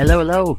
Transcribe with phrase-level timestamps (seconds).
[0.00, 0.56] Hello, hello.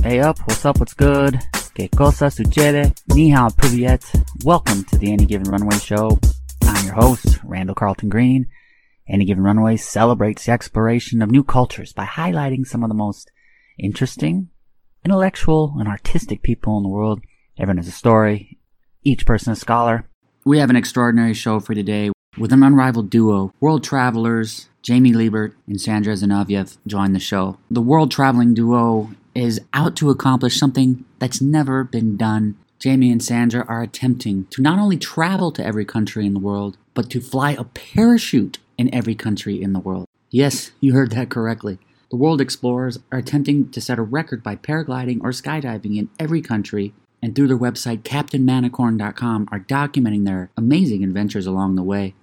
[0.00, 1.40] Hey up, what's up, what's good?
[1.74, 2.94] Que cosa sucede?
[3.08, 4.04] Ni hao, privyet.
[4.44, 6.16] Welcome to the Any Given Runway Show.
[6.62, 8.46] I'm your host, Randall Carlton Green.
[9.08, 13.32] Any Given Runway celebrates the exploration of new cultures by highlighting some of the most
[13.76, 14.50] interesting,
[15.04, 17.22] intellectual, and artistic people in the world.
[17.58, 18.60] Everyone has a story,
[19.02, 20.08] each person a scholar.
[20.44, 25.52] We have an extraordinary show for today with an unrivaled duo, world travelers, Jamie Liebert
[25.66, 27.58] and Sandra Zinoviev join the show.
[27.68, 32.56] The world traveling duo is out to accomplish something that's never been done.
[32.78, 36.78] Jamie and Sandra are attempting to not only travel to every country in the world,
[36.94, 40.06] but to fly a parachute in every country in the world.
[40.30, 41.80] Yes, you heard that correctly.
[42.12, 46.42] The world explorers are attempting to set a record by paragliding or skydiving in every
[46.42, 52.14] country, and through their website, CaptainManicorn.com, are documenting their amazing adventures along the way.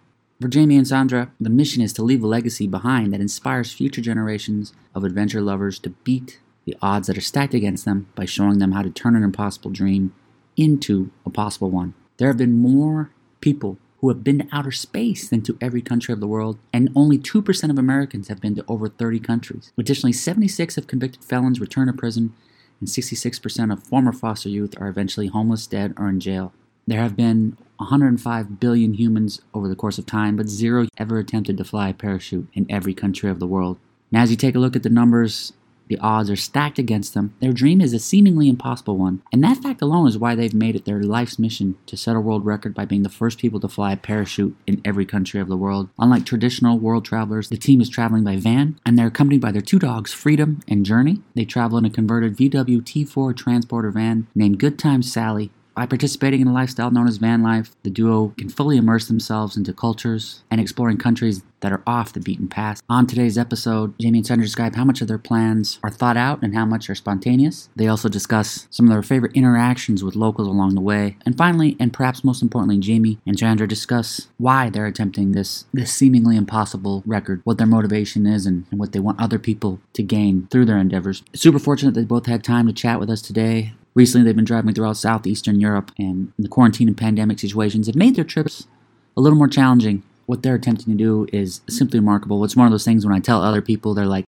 [0.41, 4.01] For Jamie and Sandra, the mission is to leave a legacy behind that inspires future
[4.01, 8.59] generations of adventure lovers to beat the odds that are stacked against them by showing
[8.59, 10.13] them how to turn an impossible dream
[10.57, 11.93] into a possible one.
[12.17, 13.11] There have been more
[13.41, 16.89] people who have been to outer space than to every country of the world, and
[16.93, 19.71] only 2% of Americans have been to over 30 countries.
[19.77, 22.33] Additionally, 76 of convicted felons return to prison,
[22.81, 26.51] and 66% of former foster youth are eventually homeless, dead, or in jail.
[26.85, 31.57] There have been 105 billion humans over the course of time, but zero ever attempted
[31.57, 33.77] to fly a parachute in every country of the world.
[34.11, 35.53] Now, as you take a look at the numbers,
[35.87, 37.35] the odds are stacked against them.
[37.39, 40.75] Their dream is a seemingly impossible one, and that fact alone is why they've made
[40.75, 43.67] it their life's mission to set a world record by being the first people to
[43.67, 45.89] fly a parachute in every country of the world.
[45.99, 49.61] Unlike traditional world travelers, the team is traveling by van, and they're accompanied by their
[49.61, 51.21] two dogs, Freedom and Journey.
[51.35, 56.41] They travel in a converted VW T4 transporter van named Good Times Sally, by participating
[56.41, 60.43] in a lifestyle known as van life, the duo can fully immerse themselves into cultures
[60.51, 62.81] and exploring countries that are off the beaten path.
[62.89, 66.43] On today's episode, Jamie and Sandra describe how much of their plans are thought out
[66.43, 67.69] and how much are spontaneous.
[67.75, 71.15] They also discuss some of their favorite interactions with locals along the way.
[71.25, 75.93] And finally, and perhaps most importantly, Jamie and Sandra discuss why they're attempting this, this
[75.93, 80.03] seemingly impossible record, what their motivation is, and, and what they want other people to
[80.03, 81.23] gain through their endeavors.
[81.33, 83.73] Super fortunate they both had time to chat with us today.
[83.95, 88.15] Recently, they've been driving throughout southeastern Europe, and the quarantine and pandemic situations have made
[88.15, 88.67] their trips
[89.15, 90.03] a little more challenging.
[90.25, 92.43] What they're attempting to do is simply remarkable.
[92.43, 94.25] It's one of those things when I tell other people, they're like,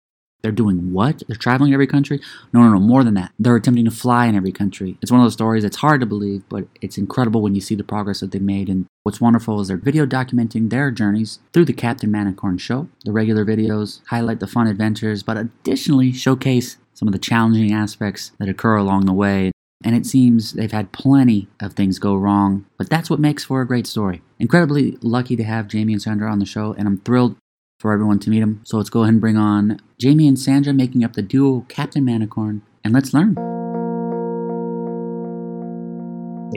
[0.42, 1.24] they're doing what?
[1.26, 2.20] They're traveling every country?
[2.52, 3.32] No, no, no, more than that.
[3.41, 4.97] They're attempting to fly in every country.
[5.02, 7.74] It's one of those stories that's hard to believe, but it's incredible when you see
[7.74, 8.68] the progress that they've made.
[8.68, 12.88] And what's wonderful is they're video documenting their journeys through the Captain Manicorn show.
[13.04, 18.32] The regular videos highlight the fun adventures, but additionally showcase some of the challenging aspects
[18.41, 19.53] that occur along the way.
[19.84, 23.60] And it seems they've had plenty of things go wrong, but that's what makes for
[23.60, 24.20] a great story.
[24.41, 27.36] Incredibly lucky to have Jamie and Sandra on the show, and I'm thrilled
[27.78, 28.62] for everyone to meet them.
[28.64, 32.04] So let's go ahead and bring on Jamie and Sandra making up the duo Captain
[32.04, 33.34] Manicorn, and let's learn.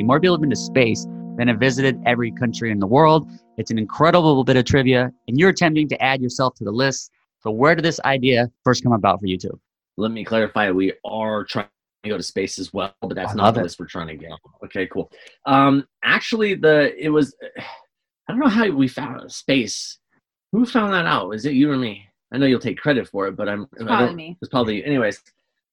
[0.03, 1.05] More people have been to space
[1.37, 3.29] than have visited every country in the world.
[3.57, 7.11] It's an incredible bit of trivia, and you're attempting to add yourself to the list.
[7.43, 9.59] So, where did this idea first come about for you two?
[10.01, 10.71] Let me clarify.
[10.71, 11.67] We are trying
[12.03, 13.63] to go to space as well, but that's I not the it.
[13.63, 14.31] list we're trying to get.
[14.65, 15.11] Okay, cool.
[15.45, 17.35] Um, actually, the it was.
[18.27, 19.99] I don't know how we found space.
[20.51, 21.31] Who found that out?
[21.31, 22.05] Is it you or me?
[22.33, 23.67] I know you'll take credit for it, but I'm.
[23.79, 24.37] I Probably me.
[24.41, 24.83] It's probably you.
[24.83, 25.21] anyways.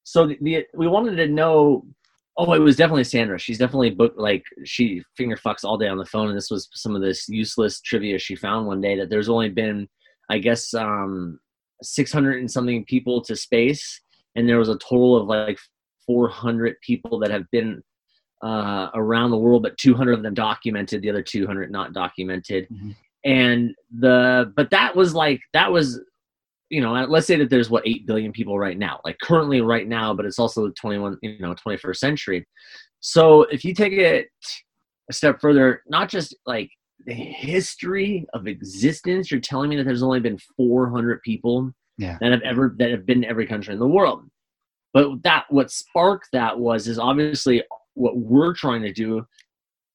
[0.05, 1.87] So the, the we wanted to know.
[2.37, 3.38] Oh, it was definitely Sandra.
[3.38, 6.69] She's definitely booked like she finger fucks all day on the phone, and this was
[6.72, 9.88] some of this useless trivia she found one day that there's only been,
[10.31, 11.41] I guess, um,
[11.83, 14.00] 600 and something people to space,
[14.37, 15.59] and there was a total of like
[16.06, 17.83] 400 people that have been
[18.43, 22.69] uh, around the world, but 200 of them documented, the other 200 not documented.
[22.71, 22.97] Mhm.
[23.25, 26.00] And the but that was like that was
[26.71, 29.88] you know let's say that there's what 8 billion people right now like currently right
[29.88, 32.47] now but it's also the 21 you know 21st century
[33.00, 34.28] so if you take it
[35.09, 36.71] a step further not just like
[37.06, 42.17] the history of existence you're telling me that there's only been 400 people Yeah.
[42.21, 44.29] that have ever that have been in every country in the world
[44.95, 47.62] but that what sparked that was is obviously
[47.95, 49.27] what we're trying to do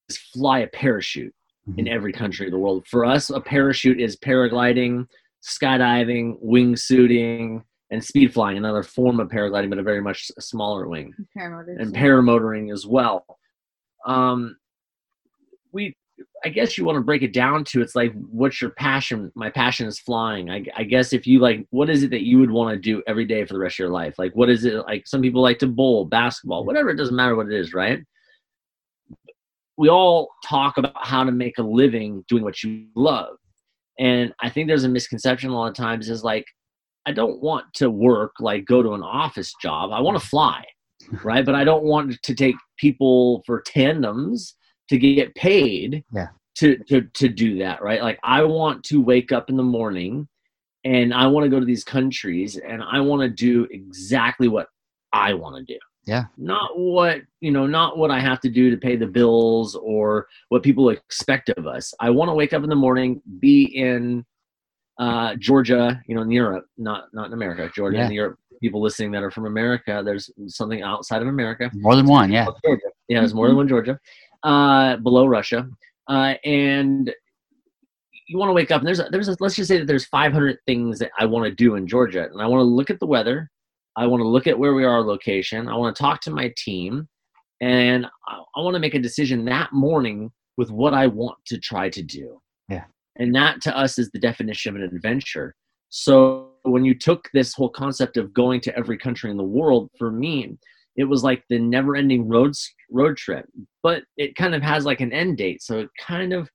[0.08, 1.34] is fly a parachute
[1.78, 5.06] in every country of the world for us a parachute is paragliding
[5.42, 11.14] skydiving wingsuiting and speed flying another form of paragliding but a very much smaller wing
[11.36, 11.80] Paramotors.
[11.80, 13.24] and paramotoring as well.
[14.06, 14.56] Um,
[15.72, 15.96] we,
[16.44, 19.32] I guess you want to break it down to it's like, what's your passion?
[19.34, 20.50] My passion is flying.
[20.50, 23.02] I, I guess if you like, what is it that you would want to do
[23.06, 24.16] every day for the rest of your life?
[24.18, 25.06] Like, what is it like?
[25.06, 26.66] Some people like to bowl, basketball, mm-hmm.
[26.66, 26.90] whatever.
[26.90, 28.00] It doesn't matter what it is, right?
[29.78, 33.36] We all talk about how to make a living doing what you love.
[33.98, 36.44] And I think there's a misconception a lot of times is like,
[37.06, 39.92] I don't want to work like go to an office job.
[39.92, 40.62] I want to fly,
[41.24, 41.44] right?
[41.44, 44.56] But I don't want to take people for tandems
[44.88, 46.28] to get paid Yeah.
[46.56, 48.02] to, to to do that, right?
[48.02, 50.28] Like I want to wake up in the morning
[50.84, 54.68] and I want to go to these countries and I want to do exactly what
[55.12, 55.78] I want to do.
[56.06, 56.24] Yeah.
[56.36, 60.26] Not what, you know, not what I have to do to pay the bills or
[60.50, 61.94] what people expect of us.
[61.98, 64.22] I want to wake up in the morning, be in
[64.98, 68.06] uh, Georgia, you know, in Europe, not not in America, Georgia Yeah.
[68.06, 68.38] in Europe.
[68.60, 71.70] People listening that are from America, there's something outside of America.
[71.74, 72.46] More than one, yeah.
[72.64, 72.82] Georgia.
[73.08, 73.98] Yeah, there's more than one Georgia,
[74.44, 75.68] uh, below Russia,
[76.08, 77.12] uh, and
[78.26, 80.06] you want to wake up and there's a, there's a, let's just say that there's
[80.06, 83.00] 500 things that I want to do in Georgia, and I want to look at
[83.00, 83.50] the weather,
[83.96, 86.52] I want to look at where we are location, I want to talk to my
[86.56, 87.08] team,
[87.60, 91.58] and I, I want to make a decision that morning with what I want to
[91.58, 92.40] try to do.
[92.68, 92.84] Yeah.
[93.16, 95.54] and that to us is the definition of an adventure.
[95.90, 99.90] So when you took this whole concept of going to every country in the world,
[99.98, 100.56] for me,
[100.96, 102.54] it was like the never-ending road
[102.90, 103.46] road trip.
[103.82, 106.50] But it kind of has like an end date, so it kind of,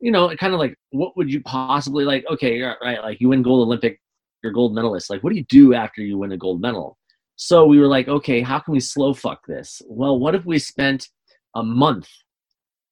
[0.00, 2.24] you know, it kind of like what would you possibly like?
[2.30, 4.00] Okay, you're right, like you win gold Olympic,
[4.42, 5.10] you're gold medalist.
[5.10, 6.98] Like, what do you do after you win a gold medal?
[7.36, 9.82] So we were like, okay, how can we slow fuck this?
[9.88, 11.08] Well, what if we spent
[11.56, 12.08] a month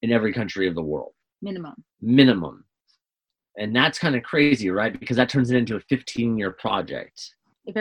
[0.02, 1.12] in every country of the world?
[1.43, 1.85] minimum.
[2.00, 2.64] minimum.
[3.58, 4.99] And that's kind of crazy, right?
[4.99, 7.35] Because that turns it into a 15 year project
[7.67, 7.76] If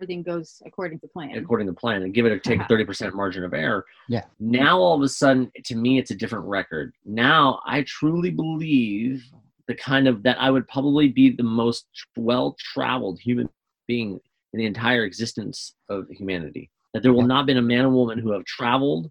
[0.00, 1.36] everything goes according to plan.
[1.36, 3.84] according to plan and give it or take a 30% margin of error.
[4.08, 4.24] Yeah.
[4.38, 6.92] Now, all of a sudden, to me, it's a different record.
[7.04, 9.24] Now, I truly believe
[9.68, 13.48] the kind of that I would probably be the most well traveled human
[13.88, 14.20] being
[14.52, 16.70] in the entire existence of humanity.
[16.92, 17.26] That there will Yeah.
[17.28, 19.10] not have been a man or woman who have traveled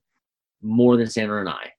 [0.62, 1.72] more than Sandra and I.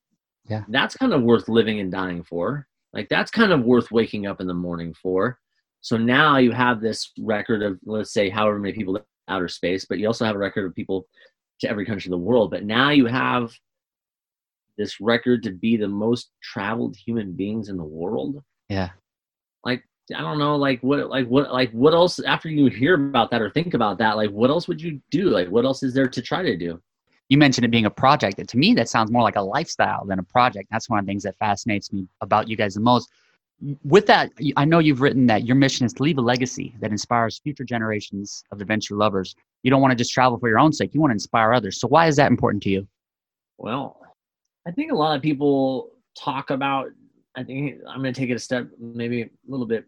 [0.48, 0.64] Yeah.
[0.68, 2.66] That's kind of worth living and dying for.
[2.92, 5.38] Like that's kind of worth waking up in the morning for.
[5.86, 8.98] So now you have this record of let's say however many people
[9.28, 11.06] outer space, but you also have a record of people
[11.60, 12.50] to every country in the world.
[12.50, 13.52] But now you have
[14.76, 18.42] this record to be the most traveled human beings in the world.
[18.68, 18.88] Yeah.
[19.64, 22.18] Like I don't know, like what, like what, like what else?
[22.18, 25.30] After you hear about that or think about that, like what else would you do?
[25.30, 26.82] Like what else is there to try to do?
[27.28, 28.44] You mentioned it being a project.
[28.44, 30.66] To me, that sounds more like a lifestyle than a project.
[30.72, 33.08] That's one of the things that fascinates me about you guys the most.
[33.84, 36.90] With that, I know you've written that your mission is to leave a legacy that
[36.90, 39.34] inspires future generations of adventure lovers.
[39.62, 41.80] You don't want to just travel for your own sake, you want to inspire others.
[41.80, 42.86] So, why is that important to you?
[43.56, 44.00] Well,
[44.68, 46.88] I think a lot of people talk about.
[47.34, 49.84] I think I'm going to take it a step, maybe a little bit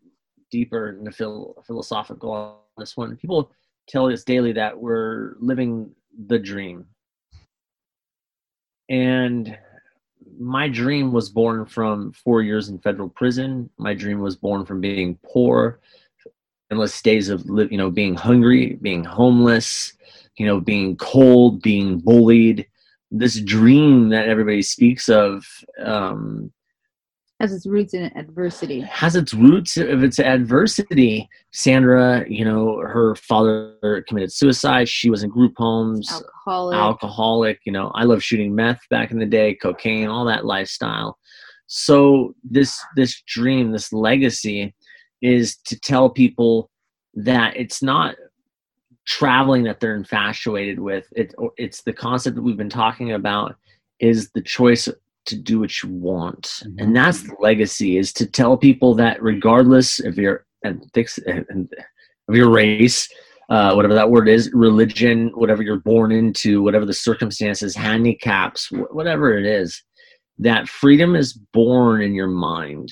[0.51, 3.17] deeper into phil- philosophical on this one.
[3.17, 3.51] People
[3.87, 5.91] tell us daily that we're living
[6.27, 6.87] the dream,
[8.89, 9.59] and
[10.39, 13.69] my dream was born from four years in federal prison.
[13.79, 15.81] My dream was born from being poor,
[16.71, 19.93] endless days of live, you know, being hungry, being homeless,
[20.37, 22.67] you know, being cold, being bullied
[23.11, 25.47] this dream that everybody speaks of
[25.83, 26.53] um,
[27.41, 28.81] Has its roots in adversity.
[28.81, 31.29] has its roots of its adversity.
[31.53, 34.89] Sandra, you know, her father committed suicide.
[34.89, 36.77] She was in group homes, Alcoholic.
[36.77, 37.61] alcoholic.
[37.65, 41.17] You know, I love shooting meth back in the day, cocaine, all that lifestyle.
[41.69, 44.75] So this this dream, this legacy,
[45.23, 46.71] is to tell people
[47.15, 48.17] that it's not
[49.07, 51.07] traveling that they're infatuated with.
[51.13, 53.55] It, it's the concept that we've been talking about
[54.01, 54.89] is the choice
[55.29, 56.63] to do what you want.
[56.65, 56.75] Mhm.
[56.79, 61.19] And that's the legacy is to tell people that regardless of your ethics
[62.29, 63.09] of your race,
[63.49, 69.39] uh, whatever that word is, religion, whatever you're born into, whatever the circumstances, handicaps, whatever
[69.39, 69.83] it is,
[70.39, 72.91] that freedom is born in your mind.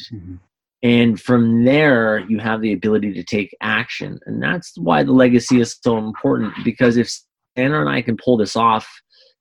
[0.82, 4.18] And from there, you have the ability to take action.
[4.26, 7.12] And that's why the legacy is so important because if
[7.56, 8.88] Anna and I can pull this off,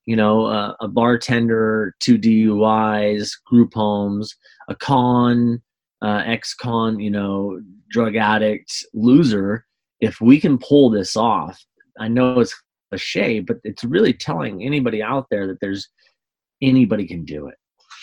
[0.05, 4.35] you know, uh, a bartender, two DUIs, group homes,
[4.67, 5.61] a con,
[6.01, 7.59] uh, ex con, you know,
[7.89, 9.65] drug addict, loser,
[9.99, 11.63] if we can pull this off,
[11.99, 12.55] I know it's
[12.89, 15.89] cliche, but it's really telling anybody out there that there's
[16.61, 17.55] anybody can do it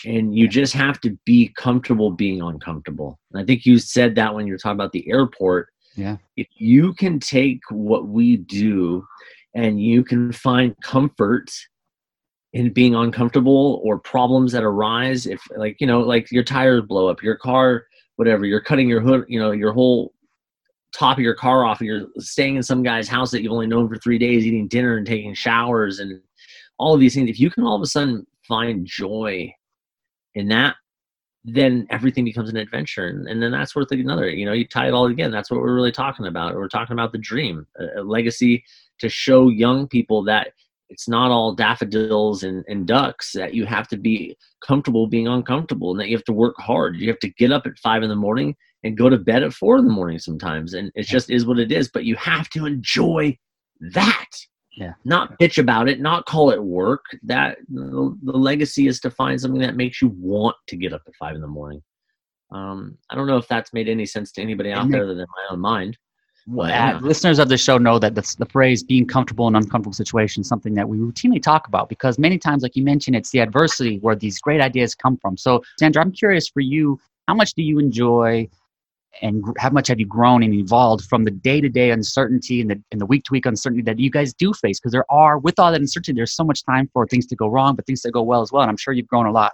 [0.05, 3.19] and you just have to be comfortable being uncomfortable.
[3.31, 5.69] And I think you said that when you were talking about the airport.
[5.95, 6.17] Yeah.
[6.35, 9.05] If you can take what we do
[9.55, 11.51] and you can find comfort
[12.53, 17.07] in being uncomfortable or problems that arise, if like, you know, like your tires blow
[17.07, 20.13] up, your car, whatever, you're cutting your hood, you know, your whole
[20.95, 23.67] top of your car off, and you're staying in some guy's house that you've only
[23.67, 26.21] known for three days, eating dinner and taking showers and
[26.77, 27.29] all of these things.
[27.29, 29.51] If you can all of a sudden find joy
[30.35, 30.75] in that
[31.45, 34.87] then everything becomes an adventure and, and then that's worth another you know you tie
[34.87, 38.01] it all again that's what we're really talking about we're talking about the dream a,
[38.01, 38.63] a legacy
[38.99, 40.53] to show young people that
[40.89, 45.91] it's not all daffodils and, and ducks that you have to be comfortable being uncomfortable
[45.91, 46.97] and that you have to work hard.
[46.97, 49.53] You have to get up at five in the morning and go to bed at
[49.53, 50.73] four in the morning sometimes.
[50.73, 53.37] And it just is what it is but you have to enjoy
[53.93, 54.25] that.
[54.75, 54.93] Yeah.
[55.05, 57.05] not bitch about it not call it work.
[57.23, 61.03] That the, the legacy is to find something that makes you want to get up
[61.07, 61.81] at five in the morning.
[62.51, 65.25] Um, i don't know if that's made any sense to anybody out there other than
[65.27, 65.97] my own mind
[66.45, 69.93] Well, uh, listeners of the show know that the, the phrase being comfortable in uncomfortable
[69.93, 73.31] situations is something that we routinely talk about because many times, like you mentioned, it's
[73.31, 75.37] the adversity where these great ideas come from.
[75.37, 78.49] So, Sandra, I'm curious for you, how much do you enjoy
[79.21, 82.71] and how much have you grown and evolved from the day to day uncertainty and
[82.71, 84.79] the, and the week to week uncertainty that you guys do face?
[84.79, 87.47] Because there are, with all that uncertainty, there's so much time for things to go
[87.47, 88.63] wrong, but things to go well as well.
[88.63, 89.53] And I'm sure you've grown a lot.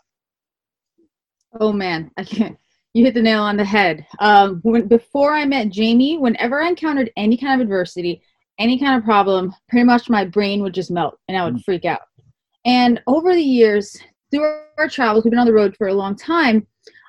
[1.59, 2.57] Oh man, I can't.
[2.93, 4.05] You hit the nail on the head.
[4.19, 8.21] Um, when before I met Jamie, whenever I encountered any kind of adversity,
[8.57, 11.85] any kind of problem, pretty much my brain would just melt and I would freak
[11.85, 12.01] out.
[12.65, 13.95] And over the years,
[14.31, 16.67] through our travels, we've been on the road for a long time.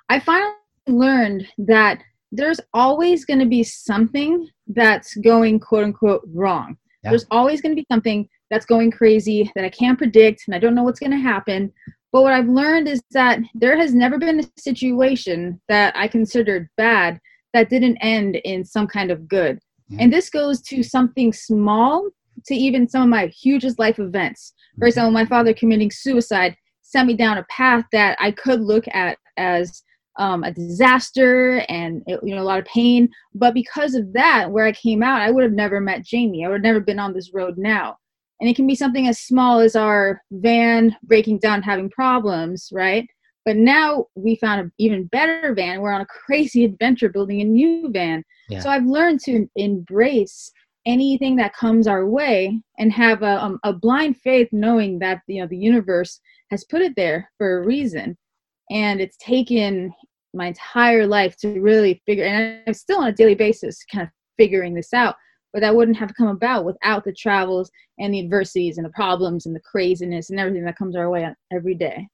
[0.09, 0.53] I finally
[0.87, 2.01] learned that
[2.33, 6.77] there's always going to be something that's going quote unquote wrong.
[7.03, 7.11] Yeah.
[7.11, 10.59] There's always going to be something that's going crazy that I can't predict and I
[10.59, 11.73] don't know what's going to happen.
[12.12, 16.69] But what I've learned is that there has never been a situation that I considered
[16.76, 17.21] bad
[17.52, 19.59] that didn't end in some kind of good.
[19.88, 19.99] Yeah.
[20.02, 22.09] And this goes to something small
[22.47, 24.55] to even some of my hugest life events.
[24.79, 28.85] For example, my father committing suicide sent me down a path that I could look
[28.93, 29.83] at as
[30.19, 33.09] um, a disaster and you know a lot of pain.
[33.35, 36.45] But because of that, where I came out, I would have never met Jamie.
[36.45, 37.97] I would have never been on this road now.
[38.40, 43.06] And it can be something as small as our van breaking down, having problems, right?
[43.44, 45.80] But now we found an even better van.
[45.80, 48.25] We're on a crazy adventure building a new van.
[48.49, 48.61] Yeah.
[48.61, 50.50] So I've learned to embrace
[50.87, 55.40] anything that comes our way and have a, um, a blind faith knowing that you
[55.40, 56.20] know the universe
[56.50, 58.16] has put it there for a reason
[58.70, 59.92] and it's taken
[60.32, 64.11] my entire life to really figure and i'm still on a daily basis kind of
[64.38, 65.16] figuring this out
[65.52, 69.47] but that wouldn't have come about without the travels and the adversities and the problems
[69.47, 72.09] and the craziness and everything that comes our way every day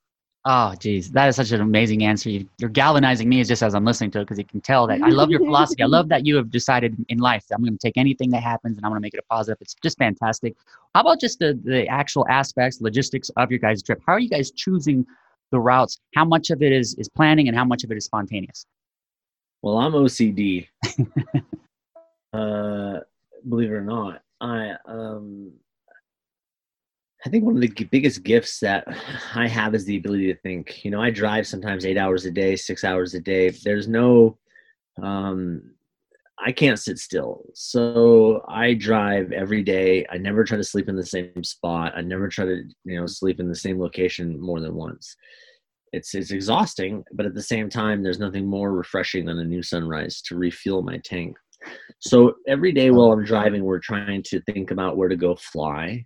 [0.48, 2.30] Oh, geez, that is such an amazing answer.
[2.30, 5.02] You, you're galvanizing me just as I'm listening to it because you can tell that
[5.02, 5.82] I love your philosophy.
[5.82, 8.44] I love that you have decided in life that I'm going to take anything that
[8.44, 9.58] happens and I'm going to make it a positive.
[9.60, 10.54] It's just fantastic.
[10.94, 14.00] How about just the, the actual aspects, logistics of your guys' trip?
[14.06, 15.04] How are you guys choosing
[15.50, 15.98] the routes?
[16.14, 18.66] How much of it is, is planning and how much of it is spontaneous?
[19.62, 20.68] Well, I'm OCD.
[22.32, 23.00] uh,
[23.48, 25.52] believe it or not, I um,
[27.24, 28.86] I think one of the biggest gifts that
[29.34, 30.84] I have is the ability to think.
[30.84, 33.50] You know, I drive sometimes eight hours a day, six hours a day.
[33.50, 34.38] There's no,
[35.02, 35.62] um,
[36.38, 37.42] I can't sit still.
[37.54, 40.06] So I drive every day.
[40.10, 41.94] I never try to sleep in the same spot.
[41.96, 45.16] I never try to, you know, sleep in the same location more than once.
[45.92, 49.62] It's it's exhausting, but at the same time, there's nothing more refreshing than a new
[49.62, 51.36] sunrise to refuel my tank.
[51.98, 56.04] So every day while I'm driving, we're trying to think about where to go fly,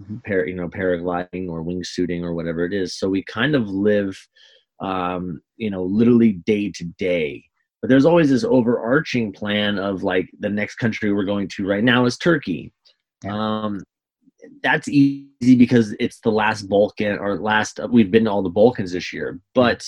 [0.00, 0.24] Mhm.
[0.24, 2.98] par, you know, paragliding or wingsuiting or whatever it is.
[2.98, 4.18] So we kind of live,
[4.80, 7.44] um, you know, literally day to day.
[7.80, 11.84] But there's always this overarching plan of like the next country we're going to right
[11.84, 12.72] now is Turkey.
[13.24, 13.34] Yeah.
[13.34, 13.80] Um,
[14.62, 18.92] that's easy because it's the last Balkan or last we've been to all the Balkans
[18.92, 19.40] this year.
[19.54, 19.86] But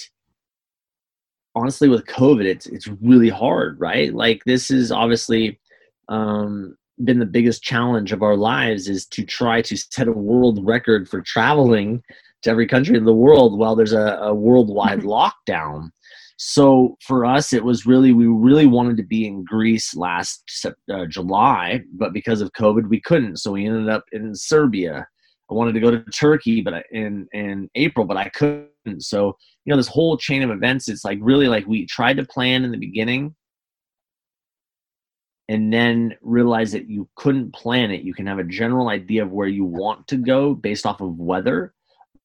[1.55, 4.13] honestly, with COVID, it's it's really hard, right?
[4.15, 5.61] Like this is obviously
[6.09, 10.65] um, been the biggest challenge of our lives is to try to set a world
[10.65, 12.03] record for traveling
[12.43, 15.91] to every country in the world while there's a, a worldwide lockdown.
[16.39, 21.07] So for us, it was really we really wanted to be in Greece last uh,
[21.07, 23.37] July, but because of COVID, we couldn't.
[23.37, 25.07] So we ended up in Serbia.
[25.51, 28.72] I wanted to go to Turkey, but I, in in April, but I couldn't.
[28.99, 30.89] So you know, this whole chain of events.
[30.89, 33.35] It's like really like we tried to plan in the beginning,
[35.49, 38.03] and then realize that you couldn't plan it.
[38.03, 41.19] You can have a general idea of where you want to go based off of
[41.19, 41.75] weather,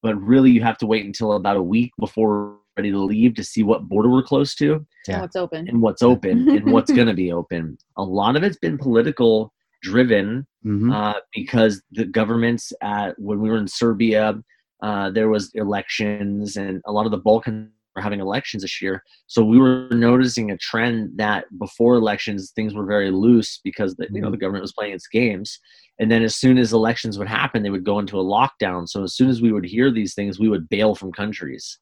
[0.02, 3.42] but really you have to wait until about a week before ready to leave to
[3.42, 5.14] see what border we're close to Yeah.
[5.14, 7.76] and what's open and what's open and what's going to be open.
[7.96, 10.92] A lot of it's been political driven Mhm.
[10.94, 14.40] uh, because the governments at when we were in Serbia,
[14.82, 19.02] uh, there was elections, and a lot of the Balkans were having elections this year.
[19.26, 24.06] So we were noticing a trend that before elections things were very loose because the,
[24.12, 25.58] you know the government was playing its games,
[25.98, 28.88] and then as soon as elections would happen, they would go into a lockdown.
[28.88, 31.78] So as soon as we would hear these things, we would bail from countries.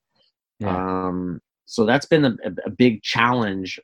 [0.59, 0.75] Yeah.
[1.07, 2.35] Um, so that's been a,
[2.65, 3.79] a big challenge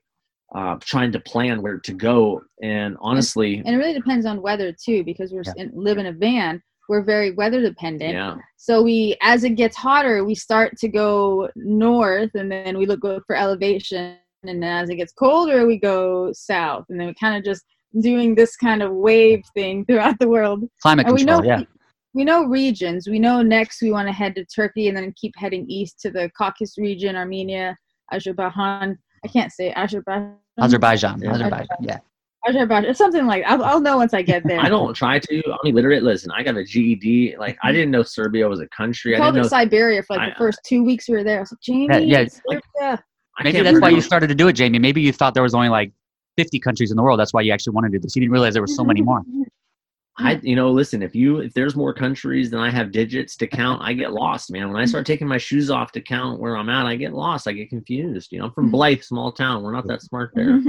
[0.54, 2.40] uh, trying to plan where to go.
[2.62, 5.64] And honestly, and it really depends on weather too, because we're Yeah.
[5.64, 6.62] in, live in a van.
[6.88, 8.14] We're very weather dependent.
[8.14, 12.86] yeah, So we, as it gets hotter, we start to go north, and then we
[12.86, 14.16] look for elevation.
[14.44, 17.64] And then as it gets colder, we go south, and then we kind of just
[18.00, 20.64] doing this kind of wave thing throughout the world.
[20.80, 21.62] Climate And we control, know yeah.
[22.14, 23.08] we know regions.
[23.08, 26.10] We know next we want to head to Turkey, and then keep heading east to
[26.10, 27.76] the Caucasus region, Armenia,
[28.12, 28.98] Azerbaijan.
[29.24, 30.36] I can't say Azerbaijan.
[30.58, 31.32] Azerbaijan, Yeah.
[31.32, 31.98] Azerbaijan, yeah.
[32.46, 34.60] Azerbaijan, something like I'll, I'll know once I get there.
[34.60, 35.42] I don't try to.
[35.46, 36.02] I'm illiterate.
[36.02, 37.36] Listen, I got a GED.
[37.38, 37.74] Like I mm-hmm.
[37.74, 39.12] didn't know Serbia was a country.
[39.12, 39.58] We I called didn't it know.
[39.58, 41.38] Siberia for like I- the first uh, two weeks we were there.
[41.38, 43.04] I was like, Jamie, Yeah, yeah, Serbia.
[43.38, 44.78] I Maybe that's why you started to do it, Jamie.
[44.78, 45.92] Maybe you thought there was only like
[46.36, 47.18] 50 countries in the world.
[47.18, 48.14] That's why you actually wanted to do this.
[48.14, 49.22] You didn't realize there were so many more.
[50.18, 51.02] I, you know, listen.
[51.02, 54.50] If you, if there's more countries than I have digits to count, I get lost,
[54.50, 54.68] man.
[54.68, 54.90] When I mm-hmm.
[54.90, 57.48] start taking my shoes off to count where I'm at, I get lost.
[57.48, 58.30] I get confused.
[58.30, 58.72] You know, I'm from mm-hmm.
[58.72, 59.62] Blythe, small town.
[59.62, 60.60] We're not that smart there.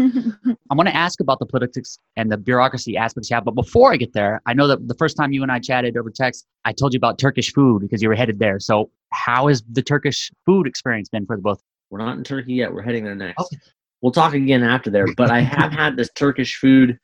[0.72, 3.44] I want to ask about the politics and the bureaucracy aspects you have.
[3.44, 5.98] But before I get there, I know that the first time you and I chatted
[5.98, 8.60] over text, I told you about Turkish food because you were headed there.
[8.60, 11.62] So, how has the Turkish food experience been for the both?
[11.90, 12.74] We're not in Turkey yet.
[12.74, 13.40] We're heading there next.
[13.40, 13.58] Okay.
[14.02, 15.06] We'll talk again after there.
[15.16, 16.98] But I have had this Turkish food.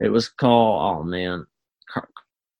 [0.00, 0.98] It was called.
[0.98, 1.46] Oh man,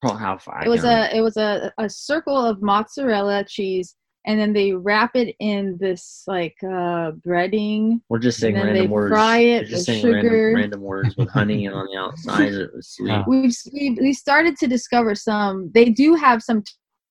[0.05, 3.97] Carl, how I it was can't a it was a, a circle of mozzarella cheese,
[4.27, 8.01] and then they wrap it in this like uh, breading.
[8.09, 9.11] We're just saying and random they words.
[9.11, 10.31] fry We're it just with saying sugar.
[10.31, 13.11] random, random words with honey and on the outside it was sweet.
[13.13, 13.25] Yeah.
[13.27, 15.71] We've we we started to discover some.
[15.75, 16.63] They do have some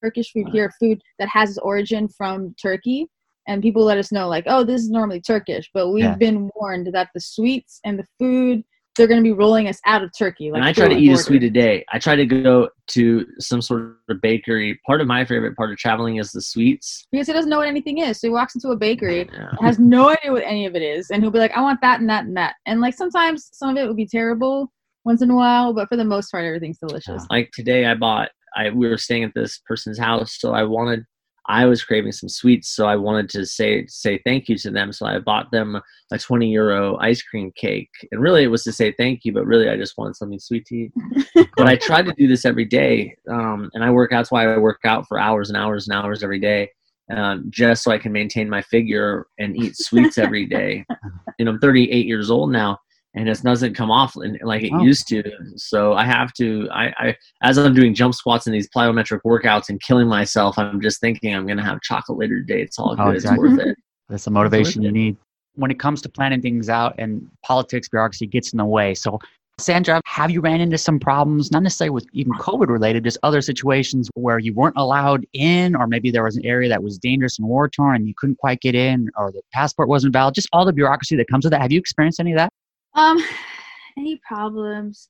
[0.04, 3.08] Turkish food here, food that has its origin from Turkey.
[3.48, 6.16] And people let us know, like, oh, this is normally Turkish, but we've Yeah.
[6.16, 8.64] been warned that the sweets and the food,
[8.96, 10.52] they're going to be rolling us out of Turkey.
[10.52, 11.84] Like and I try to eat a sweet a day.
[11.92, 14.80] I try to go to some sort of bakery.
[14.86, 17.08] Part of my favorite part of traveling is the sweets.
[17.12, 18.20] because he doesn't know what anything is.
[18.20, 19.52] So he walks into a bakery, Yeah.
[19.62, 22.00] has no idea what any of it is, and he'll be like, "I want that
[22.00, 24.72] and that and that." And like sometimes some of it will be terrible
[25.06, 27.26] once in a while, but for the most part, everything's delicious.
[27.30, 28.30] Like today, I bought.
[28.56, 31.06] I we were staying at this person's house, so I wanted.
[31.48, 34.94] I was craving some sweets, so I wanted to say say thank you to them.
[34.94, 38.72] So I bought them a twenty euro ice cream cake, and really it was to
[38.72, 40.92] say thank you, but really I just wanted something sweet to eat.
[41.58, 44.12] but I try to do this every day, um, and I work.
[44.14, 44.20] Out.
[44.20, 46.70] That's why I work out for hours and hours and hours every day,
[47.12, 50.86] um, just so I can maintain my figure and eat sweets every day.
[51.40, 52.78] And I'm 38 years old now,
[53.16, 54.82] and it doesn't come off like it Oh.
[54.84, 55.24] used to.
[55.56, 56.68] So I have to.
[56.72, 60.82] I, I as I'm doing jump squats and these plyometric workouts and killing myself, I'm
[60.82, 62.62] just thinking I'm gonna have chocolate later today.
[62.62, 63.16] It's all Oh, good.
[63.16, 63.50] exactly.
[63.50, 63.78] It's worth it.
[64.10, 65.18] That's the motivation you need.
[65.56, 68.96] When it comes to planning things out and politics, bureaucracy gets in the way.
[68.96, 69.20] So,
[69.60, 73.40] Sandra, have you ran into some problems, not necessarily with even COVID related, just other
[73.40, 77.38] situations where you weren't allowed in, or maybe there was an area that was dangerous
[77.38, 80.34] and war torn and you couldn't quite get in, or the passport wasn't valid?
[80.34, 81.62] Just all the bureaucracy that comes with that.
[81.62, 82.52] Have you experienced any of that?
[82.96, 83.18] Um,
[83.98, 85.10] any problems?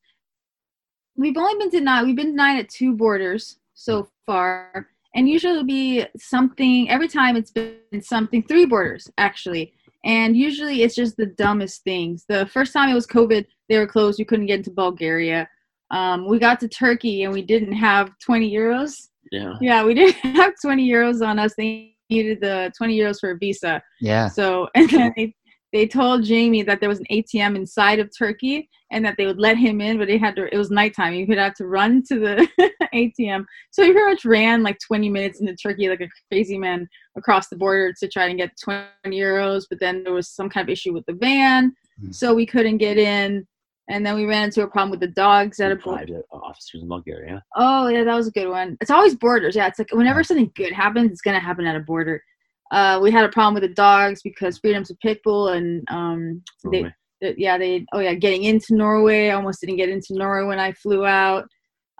[1.15, 2.05] We've only been denied.
[2.05, 6.89] We've been denied at two borders so far, and usually it'll be something.
[6.89, 8.43] Every time it's been something.
[8.43, 12.25] Three borders actually, and usually it's just the dumbest things.
[12.27, 14.19] The first time it was COVID, they were closed.
[14.19, 15.47] You couldn't get into Bulgaria.
[15.91, 19.09] Um, we got to Turkey and we didn't have 20 euros.
[19.31, 19.53] Yeah.
[19.61, 21.53] Yeah, we didn't have 20 euros on us.
[21.55, 23.81] They needed the 20 euros for a visa.
[24.01, 24.27] Yeah.
[24.27, 25.35] So and then they,
[25.73, 29.39] they told Jamie that there was an ATM inside of Turkey and that they would
[29.39, 30.53] let him in, but he had to.
[30.53, 31.13] It was nighttime.
[31.13, 32.47] He would have to run to the
[32.93, 33.43] ATM.
[33.71, 37.47] So he pretty much ran like 20 minutes into Turkey like a crazy man across
[37.49, 39.63] the border to try and get 20 euros.
[39.69, 42.13] But then there was some kind of issue with the van, Mhm.
[42.13, 43.47] so we couldn't get in.
[43.89, 46.21] And then we ran into a problem with the dogs at a border.
[46.31, 47.43] Officers in Bulgaria.
[47.55, 48.77] Oh yeah, that was a good one.
[48.79, 49.55] It's always borders.
[49.55, 52.23] Yeah, it's like whenever something good happens, it's gonna happen at a border.
[52.71, 56.41] Uh, we had a problem with the dogs because Freedom's a pit bull, and um,
[56.71, 56.83] they,
[57.21, 59.29] they- yeah, they, oh yeah, getting into Norway.
[59.29, 61.47] I almost didn't get into Norway when I flew out.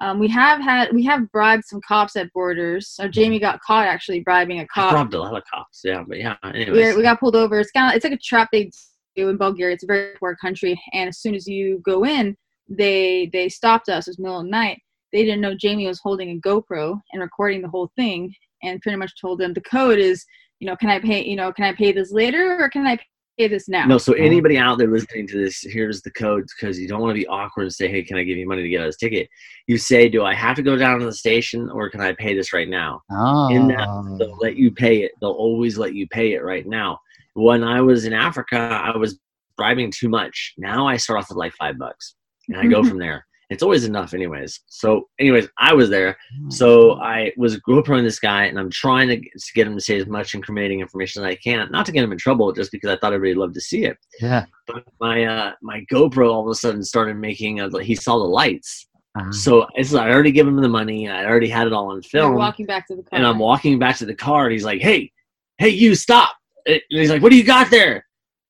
[0.01, 2.89] Um, we have had, we have bribed some cops at borders.
[2.89, 4.93] So Jamie got caught actually bribing a cop.
[4.93, 5.79] robbed a lot of cops.
[5.83, 6.35] Yeah, but yeah.
[6.43, 7.59] we we got pulled over.
[7.59, 8.69] It's kind of it's like a trap they
[9.15, 9.75] do in Bulgaria.
[9.75, 12.35] It's a very poor country, and as soon as you go in,
[12.67, 14.07] they they stopped us.
[14.07, 14.79] It was middle of the night.
[15.13, 18.97] They didn't know Jamie was holding a GoPro and recording the whole thing, and pretty
[18.97, 20.25] much told them the code is,
[20.63, 22.97] you know, can I pay, you know, can I pay this later or can I
[23.37, 23.85] pay this now?
[23.85, 27.09] No, so anybody out there listening to this, here's the code because you don't want
[27.09, 28.97] to be awkward and say, "Hey, can I give you money to get us a
[28.97, 29.27] ticket?"
[29.67, 32.33] You say, "Do I have to go down to the station or can I pay
[32.33, 33.53] this right now?" Oh.
[33.53, 35.11] In that, they'll let you pay it.
[35.19, 36.97] They'll always let you pay it right now.
[37.33, 39.19] When I was in Africa, I was
[39.57, 40.53] bribing too much.
[40.57, 42.15] Now I start off with like five bucks,
[42.47, 42.87] and I go mm-hmm.
[42.87, 43.25] from there.
[43.49, 44.61] It's always enough, anyways.
[44.67, 46.17] So, anyways, I was there.
[46.49, 49.97] So I was GoProing this guy, and I'm trying to, to get him to say
[49.99, 52.89] as much incriminating information as I can, not to get him in trouble, just because
[52.89, 53.97] I thought everybody loved to see it.
[54.19, 54.45] Yeah.
[54.65, 57.59] But my uh, my GoPro all of a sudden started making.
[57.59, 58.87] A, he saw the lights,
[59.19, 61.07] Uh, so it's I already given him the money.
[61.09, 63.09] I already had it all on You're film, walking back to the car.
[63.11, 65.11] and I'm walking back to the car, and he's like, "Hey,
[65.57, 66.31] hey, you stop!"
[66.65, 68.05] And he's like, "What do you got there?"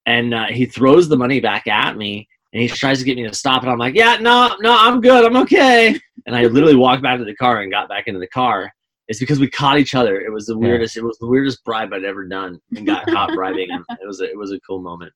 [0.05, 3.23] And uh, he throws the money back at me, and he tries to get me
[3.27, 6.75] to stop, and I'm like, "Yeah, no, no, I'm good, I'm okay." And I literally
[6.75, 8.71] walked back to the car and got back into the car.
[9.09, 10.21] It's because we caught each other.
[10.21, 10.67] It was the Yeah.
[10.67, 10.95] weirdest.
[10.95, 13.83] It was the weirdest bribe I'd ever done, and got caught bribing him.
[13.89, 15.11] It was a, it was a cool moment.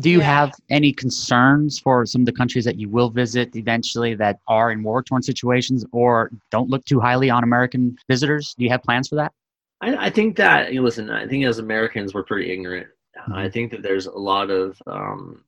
[0.00, 0.24] Do you Yeah.
[0.24, 4.70] have any concerns for some of the countries that you will visit eventually that are
[4.72, 8.54] in war torn situations or don't look too highly on American visitors?
[8.58, 9.32] Do you have plans for that?
[9.80, 11.08] I, I think that you know, listen.
[11.10, 12.88] I think as Americans, we're pretty ignorant.
[13.28, 13.34] Mhm.
[13.36, 15.44] I think that there's a lot of um,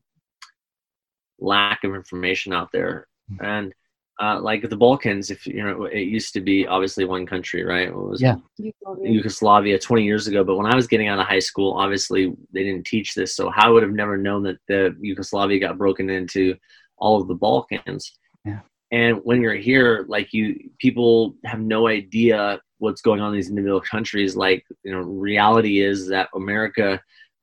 [1.41, 3.07] lack of information out there,
[3.41, 3.73] and
[4.21, 7.89] uh, like the Balkans, if you know, it used to be obviously one country, right?
[7.89, 8.37] It was Yeah.
[9.03, 10.45] Yugoslavia 20 years ago.
[10.45, 13.51] But when I was getting out of high school, obviously they didn't teach this, so
[13.57, 16.55] I would have never known that the Yugoslavia got broken into
[16.99, 18.19] all of the Balkans.
[18.45, 18.61] Yeah.
[18.93, 23.49] And when you're here, like you, people have no idea what's going on in these
[23.49, 24.37] individual countries.
[24.37, 27.01] Like you know, reality is that America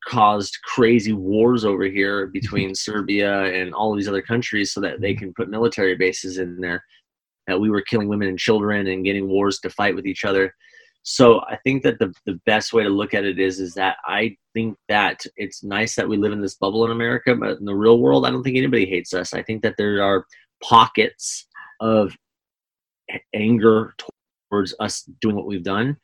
[0.08, 5.02] caused crazy wars over here between Serbia and all of these other countries so that
[5.02, 6.84] they can put military bases in there.
[7.48, 10.54] That we were killing women and children and getting wars to fight with each other.
[11.04, 13.96] So I think that the, the best way to look at it is is that
[14.06, 17.63] I think that it's nice that we live in this bubble in America, but in
[17.63, 19.34] the real world, I don't think anybody hates us.
[19.34, 20.26] I think that there are
[20.62, 21.48] pockets
[21.80, 22.13] of
[23.34, 23.93] anger
[24.50, 25.96] towards us doing what we've done,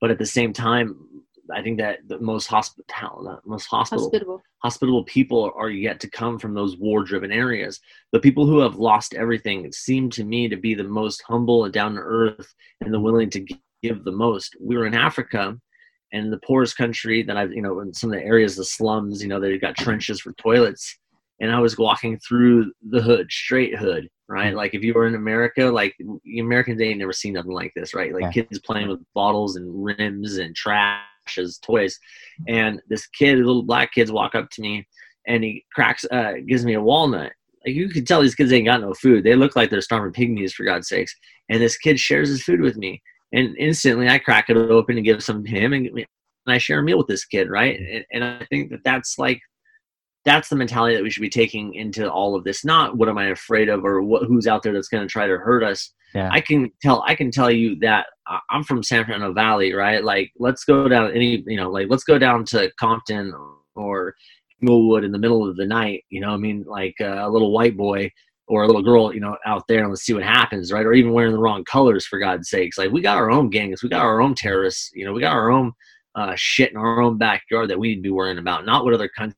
[0.00, 4.42] but at the same time, I think that the most hospital, most hospital, Hospitable.
[4.62, 7.80] hospitable people are yet to come from those war-driven areas.
[8.12, 11.72] The people who have lost everything seem to me to be the most humble and
[11.74, 13.44] down to earth and the willing to
[13.82, 14.56] give the most.
[14.60, 15.58] We were in Africa,
[16.12, 19.20] and the poorest country that I've, you know, in some of the areas, the slums,
[19.20, 20.96] you know, they've got trenches for toilets.
[21.40, 24.52] And I was walking through the hood, straight hood, right?
[24.52, 24.56] Mm.
[24.56, 25.92] Like if you were in America, like
[26.24, 28.14] the Americans ain't never seen nothing like this, right?
[28.14, 28.44] Like Yeah.
[28.44, 31.02] kids playing with bottles and rims and trash
[31.38, 31.98] as toys.
[32.48, 34.86] And this kid, little black kids, walk up to me,
[35.26, 37.32] and he cracks, uh, gives me a walnut.
[37.64, 39.24] Like you can tell these kids ain't got no food.
[39.24, 41.14] They look like they're starving pygmies for God's sakes.
[41.48, 45.04] And this kid shares his food with me, and instantly I crack it open and
[45.04, 46.06] give some to him, and, and
[46.46, 47.78] I share a meal with this kid, right?
[47.78, 49.40] And, and I think that that's like
[50.24, 52.64] that's the mentality that we should be taking into all of this.
[52.64, 55.26] Not what am I afraid of, or what who's out there that's going to try
[55.26, 55.92] to hurt us.
[56.14, 56.30] Yeah.
[56.32, 57.02] I can tell.
[57.06, 58.06] I can tell you that
[58.50, 60.02] I'm from San Fernando Valley, right?
[60.02, 63.32] Like, let's go down any, you know, like let's go down to Compton
[63.74, 64.14] or
[64.62, 66.04] Inglewood in the middle of the night.
[66.10, 68.10] You know, I mean, like uh, a little white boy
[68.46, 70.86] or a little girl, you know, out there, and let's see what happens, right?
[70.86, 72.78] Or even wearing the wrong colors, for God's sakes.
[72.78, 74.90] Like, we got our own gangs, we got our own terrorists.
[74.94, 75.72] You know, we got our own
[76.14, 78.94] uh, shit in our own backyard that we need to be worrying about, not what
[78.94, 79.36] other countries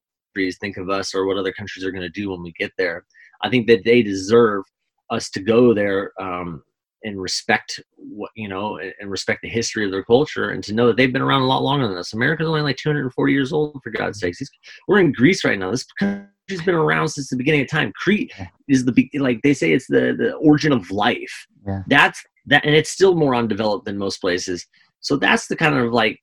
[0.61, 3.05] think of us or what other countries are going to do when we get there.
[3.43, 4.65] I think that they deserve
[5.11, 6.63] us to go there um,
[7.05, 10.75] and respect what you know and, and respect the history of their culture and to
[10.75, 12.13] know that they've been around a lot longer than us.
[12.13, 14.43] America's only like 240 years old for God's sakes.
[14.89, 15.71] We're in Greece right now.
[15.71, 17.93] This country's been around since the beginning of time.
[17.95, 18.33] Crete
[18.69, 21.47] is the like they say it's the the origin of life.
[21.67, 21.83] Yeah.
[21.87, 24.67] That's that, and it's still more undeveloped than most places.
[25.01, 26.19] So that's the kind of like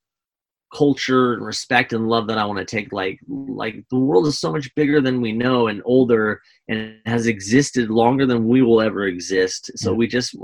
[0.74, 2.92] culture and respect and love that I want to take.
[2.92, 7.28] Like, like the world is so much bigger than we know and older and has
[7.28, 9.72] existed longer than we will ever exist.
[9.76, 10.36] So we just,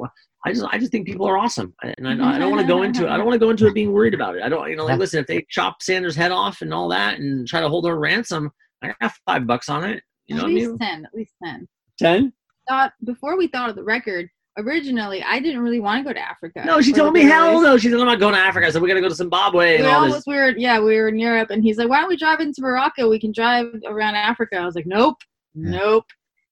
[0.45, 2.83] I just, I just think people are awesome, and I, I don't want to go
[2.83, 3.09] into it.
[3.09, 4.43] I don't want to go into it being worried about it.
[4.43, 7.19] I don't, you know, like listen, if they chop Sandra's head off and all that
[7.19, 8.49] and try to hold her ransom,
[8.81, 10.01] I got five bucks on it.
[10.27, 10.77] You know at what I least mean?
[10.77, 11.05] ten.
[11.05, 11.67] At least ten.
[11.97, 12.33] Ten?
[12.69, 14.29] Thought before we thought of the record.
[14.57, 16.63] Originally, I didn't really want to go to Africa.
[16.65, 17.77] No, she told me hell no.
[17.77, 18.71] She said I'm not going to Africa.
[18.71, 20.23] So we got to go to Zimbabwe We and all this.
[20.27, 22.61] we were yeah we were in Europe and he's like why don't we drive into
[22.61, 25.15] Morocco we can drive around Africa I was like nope
[25.53, 25.71] Yeah.
[25.79, 26.05] nope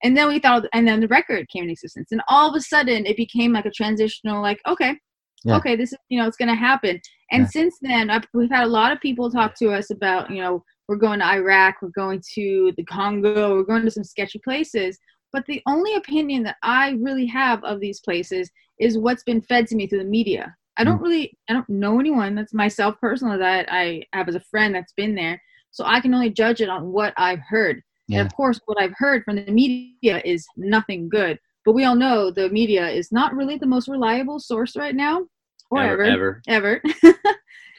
[0.04, 2.62] and then we thought and then the record came into existence and all of a
[2.62, 4.96] sudden it became like a transitional like okay
[5.44, 5.58] Yeah.
[5.58, 7.48] okay this is you know it's gonna happen and Yeah.
[7.48, 10.64] since then I've, we've had a lot of people talk to us about you know
[10.88, 14.98] we're going to Iraq we're going to the Congo we're going to some sketchy places
[15.32, 19.68] but the only opinion that I really have of these places is what's been fed
[19.68, 20.56] to me through the media.
[20.78, 21.04] I don't hmm.
[21.04, 24.94] really, I don't know anyone that's myself personally that I have as a friend that's
[24.94, 25.42] been there.
[25.72, 27.82] So I can only judge it on what I've heard.
[28.08, 28.20] Yeah.
[28.20, 31.40] And of course, what I've heard from the media is nothing good.
[31.66, 35.26] But we all know the media is not really the most reliable source right now,
[35.70, 36.82] or ever, ever, ever.
[37.04, 37.16] ever.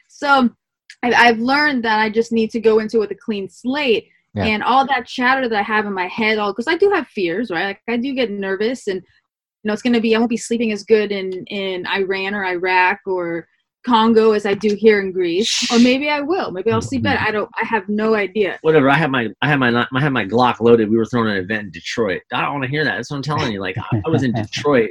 [0.08, 0.50] so
[1.02, 4.08] I, I've learned that I just need to go into it with a clean slate.
[4.38, 4.46] Yeah.
[4.46, 7.07] And all that chatter that I have in my head, all because I do have
[7.09, 7.66] fears, right?
[7.66, 9.03] Like I do get nervous, and
[9.62, 12.33] you know it's going to be i won't be sleeping as good in in iran
[12.33, 13.46] or iraq or
[13.85, 17.20] congo as i do here in greece or maybe i will maybe i'll sleep better
[17.20, 18.88] i don't i have no idea Whatever.
[18.88, 20.88] I have my I have my I have my Glock loaded.
[20.88, 22.22] We were throwing an event in Detroit.
[22.33, 22.96] I don't want to hear that.
[22.96, 23.61] That's what I'm telling you.
[23.61, 24.90] Like I, I was in Detroit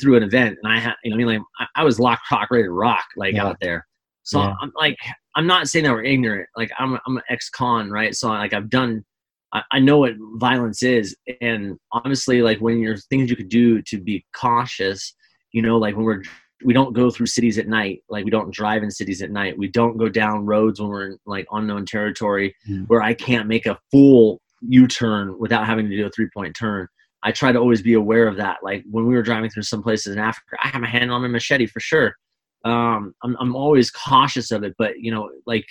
[0.00, 2.20] through an event, and I had you know I mean like I, I was lock
[2.30, 3.46] rock ready to rock like Yeah.
[3.46, 3.86] out there.
[4.22, 4.54] So Yeah.
[4.60, 4.96] I'm like
[5.36, 6.48] I'm not saying that we're ignorant.
[6.56, 8.14] Like I'm I'm an ex-con, right?
[8.14, 9.04] So like I've done.
[9.52, 13.82] I, I know what violence is, and honestly, like when there's things you could do
[13.82, 15.14] to be cautious,
[15.52, 16.22] you know, like when we're
[16.64, 19.58] we don't go through cities at night like we don't drive in cities at night
[19.58, 22.86] we don't go down roads when we're in like unknown territory Mm.
[22.88, 26.86] where i can't make a full u-turn without having to do a three point turn
[27.22, 29.82] i try to always be aware of that like when we were driving through some
[29.82, 32.14] places in africa i have my hand on my machete for sure
[32.64, 35.66] um, I'm, I'm always cautious of it but you know like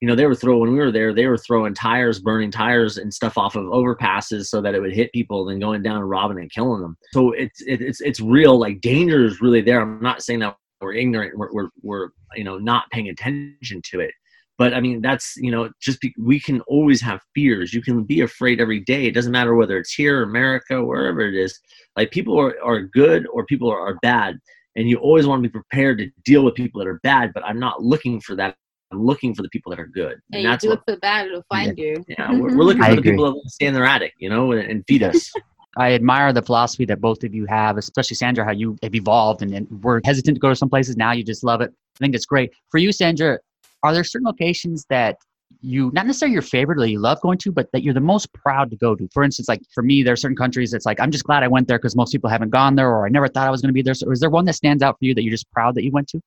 [0.00, 2.98] you know they were throwing when we were there they were throwing tires burning tires
[2.98, 6.08] and stuff off of overpasses so that it would hit people then going down and
[6.08, 6.96] robbing and killing them.
[7.12, 9.80] So it's it, it's it's real like danger is really there.
[9.80, 14.00] I'm not saying that we're ignorant we're, we're, we're you know not paying attention to
[14.00, 14.12] it.
[14.56, 17.74] But i mean that's you know just be, we can always have fears.
[17.74, 19.06] You can be afraid every day.
[19.06, 21.58] It doesn't matter whether it's here america wherever it is.
[21.96, 24.38] Like people are, are good or people are, are bad
[24.78, 27.44] and you always want to be prepared to deal with people that are bad but
[27.44, 28.54] i'm not looking for that
[28.92, 30.84] i'm looking for the people that are good and and you that's do what look
[30.86, 33.10] for the bad it'll find you yeah, we're, we're looking I for the agree.
[33.12, 35.32] people that want to stay in their attic, you know, and, and feed us.
[35.76, 39.42] I admire the philosophy that both of you have, especially Sandra, how you have evolved
[39.42, 40.96] and, and were hesitant to go to some places.
[40.96, 41.70] Now you just love it.
[41.70, 42.52] I think it's great.
[42.70, 43.38] For you, Sandra,
[43.82, 45.18] are there certain locations that
[45.60, 48.32] you, not necessarily your favorite or you love going to, but that you're the most
[48.32, 49.08] proud to go to?
[49.12, 51.48] For instance, like for me, there are certain countries that's like, I'm just glad I
[51.48, 53.70] went there because most people haven't gone there or I never thought I was going
[53.70, 53.94] to be there.
[53.94, 55.90] So is there one that stands out for you that you're just proud that you
[55.90, 56.20] went to?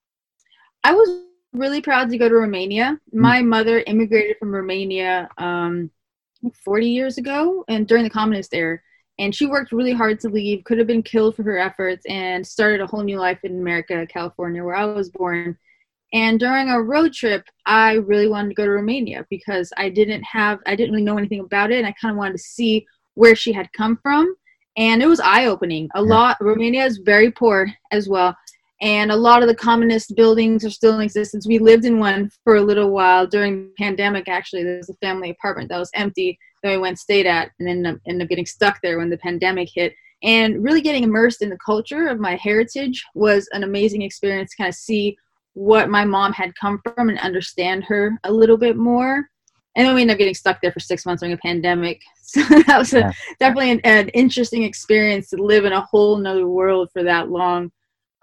[0.84, 1.22] I was
[1.54, 3.00] really proud to go to Romania.
[3.14, 5.92] My mother immigrated from Romania um,
[6.64, 8.80] 40 years ago and during the communist era.
[9.20, 12.46] And she worked really hard to leave, could have been killed for her efforts, and
[12.46, 15.58] started a whole new life in America, California, where I was born.
[16.14, 20.24] And during a road trip, I really wanted to go to Romania because I didn't
[20.24, 21.78] have, I didn't really know anything about it.
[21.78, 24.36] And I kind of wanted to see where she had come from.
[24.78, 25.90] And it was eye opening.
[25.96, 28.36] A lot, Romania is very poor as well
[28.82, 31.48] and a lot of the communist buildings are still in existence.
[31.48, 34.28] We lived in one for a little while during the pandemic.
[34.28, 37.70] Actually, there's a family apartment that was empty that we went and stayed at, and
[37.70, 39.94] ended up, ended up getting stuck there when the pandemic hit.
[40.24, 44.58] And really getting immersed in the culture of my heritage was an amazing experience to
[44.58, 45.16] kind of see
[45.54, 49.28] what my mom had come from and understand her a little bit more.
[49.76, 52.02] And then we ended up getting stuck there for six months during a pandemic.
[52.32, 56.48] So that was a, definitely an, an interesting experience to live in a whole nother
[56.48, 57.74] world for that long.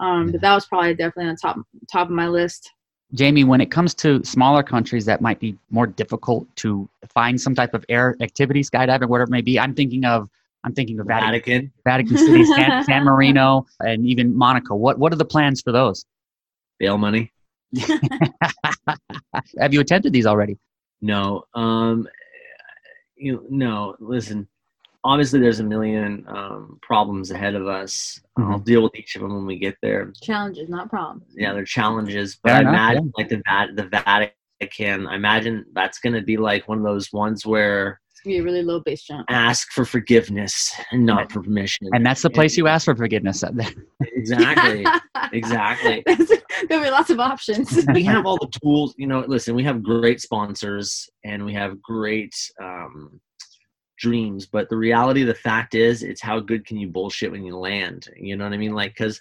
[0.00, 1.58] Um, but that was probably definitely on top
[1.92, 2.70] top of my list.
[3.12, 7.54] Jamie, when it comes to smaller countries that might be more difficult to find some
[7.54, 10.30] type of air activity, skydiving, whatever it may be, I'm thinking of
[10.64, 12.16] I'm thinking of Vatican, Vatican.
[12.16, 14.74] Vatican City, San, San Marino, and even Monaco.
[14.74, 16.06] What what are the plans for those?
[16.78, 17.32] Bail money.
[19.58, 20.58] Have you attempted these already?
[21.00, 21.44] No.
[21.54, 22.08] Um,
[23.16, 23.96] you no.
[24.00, 24.48] Listen.
[25.04, 28.20] Obviously, there's a million um, problems ahead of us.
[28.36, 30.12] I'll deal with each of them when we get there.
[30.20, 31.24] Challenges, not problems.
[31.34, 33.42] Yeah, they're challenges, but Fair I enough, imagine like the
[33.74, 33.88] the
[34.60, 35.06] Vatican.
[35.06, 38.38] I imagine that's going to be like one of those ones where It's gonna be
[38.38, 39.26] a really low base jump.
[39.28, 41.88] ask for forgiveness and not for permission.
[41.92, 43.42] And that's the place you ask for forgiveness.
[43.42, 43.52] at.
[44.00, 44.84] exactly.
[45.32, 46.02] Exactly.
[46.68, 47.84] There'll be lots of options.
[47.92, 51.80] we have all the tools you know listen we have great sponsors and we have
[51.82, 53.20] great um,
[53.98, 57.44] dreams but the reality of the fact is it's how good can you bullshit when
[57.44, 59.20] you land you know what i mean like because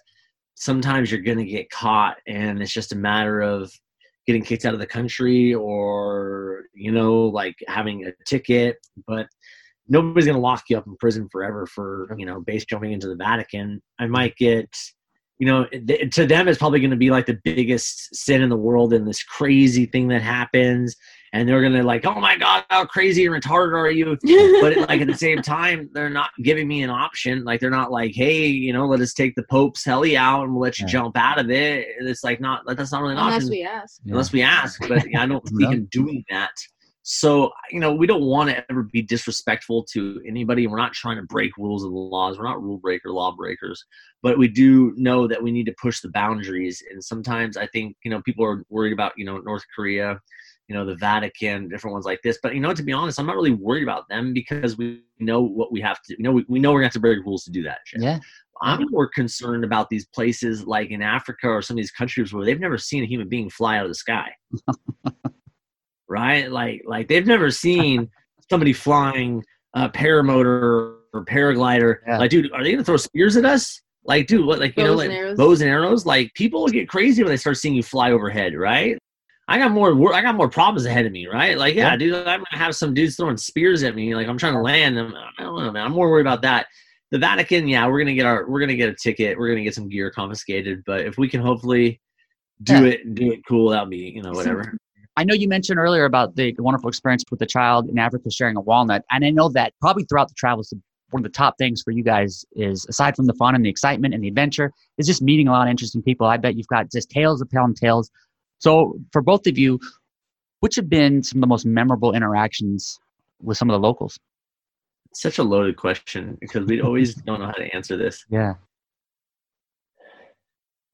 [0.55, 3.71] sometimes you're gonna get caught and it's just a matter of
[4.27, 9.27] getting kicked out of the country or you know like having a ticket but
[9.87, 13.15] nobody's gonna lock you up in prison forever for you know base jumping into the
[13.15, 13.81] vatican.
[13.99, 14.69] I might get
[15.39, 18.49] you know, th- to them it's probably going to be like the biggest sin in
[18.49, 20.95] the world and this crazy thing that happens,
[21.33, 24.17] and they're going to like, oh my god, how crazy and retarded are you?
[24.61, 27.43] But it, like at the same time, they're not giving me an option.
[27.43, 30.53] Like they're not like, hey, you know, let us take the Pope's heli out and
[30.53, 30.91] we'll let you Yeah.
[30.93, 31.87] jump out of it.
[31.99, 34.01] It's like not that's not really an Unless option we ask.
[34.05, 34.79] unless we ask.
[34.87, 35.69] But I don't see No.
[35.71, 36.51] him doing that.
[37.03, 40.67] So you know, we don't want to ever be disrespectful to anybody.
[40.67, 42.37] We're not trying to break rules and laws.
[42.37, 43.81] We're not rule breaker, law breakers.
[44.21, 46.83] But we do know that we need to push the boundaries.
[46.91, 50.19] And sometimes I think you know people are worried about you know North Korea,
[50.67, 52.39] you know the Vatican, different ones like this.
[52.41, 55.41] But you know, to be honest, I'm not really worried about them because we know
[55.41, 56.15] what we have to.
[56.17, 57.79] You know, we, we know we're gonna have to break rules to do that.
[57.85, 58.01] Shit.
[58.01, 58.19] yeah.
[58.59, 62.43] I'm more concerned about these places like in Africa or some of these countries where
[62.43, 64.31] they've never seen a human being fly out of the sky.
[66.07, 66.51] right?
[66.51, 68.09] Like like they've never seen
[68.49, 69.43] somebody flying
[69.75, 71.97] a paramotor or paraglider.
[72.07, 72.17] Yeah.
[72.17, 73.81] Like, dude, are they gonna throw spears at us?
[74.03, 74.59] Like, dude, what?
[74.59, 75.37] Like, you know, like and arrows.
[75.37, 76.05] bows and arrows.
[76.05, 78.97] Like, people will get crazy when they start seeing you fly overhead, right?
[79.49, 80.13] I got more.
[80.13, 81.57] I got more problems ahead of me, right?
[81.57, 81.97] Like, yeah, Yeah.
[81.97, 84.13] dude, I'm gonna have some dudes throwing spears at me.
[84.13, 84.97] Like, I'm trying to land.
[84.97, 85.13] them.
[85.37, 85.85] I don't know, man.
[85.85, 86.67] I'm more worried about that.
[87.11, 89.37] The Vatican, yeah, we're gonna get our, we're gonna get a ticket.
[89.37, 90.83] We're gonna get some gear confiscated.
[90.85, 92.01] But if we can hopefully
[92.63, 92.91] do Yeah.
[92.91, 94.75] it, and do it cool, that'll be, you know, whatever.
[95.15, 98.57] I know you mentioned earlier about the wonderful experience with the child in Africa sharing
[98.57, 100.73] a walnut, and I know that probably throughout the travels,
[101.11, 103.69] one of the top things for you guys is aside from the fun and the
[103.69, 106.27] excitement and the adventure, is just meeting a lot of interesting people.
[106.27, 108.11] I bet you've got just tales upon tales.
[108.59, 109.79] So for both of you,
[110.61, 112.99] which have been some of the most memorable interactions
[113.41, 114.19] with some of the locals?
[115.13, 118.25] Such a loaded question because we always don't know how to answer this.
[118.29, 118.55] Yeah.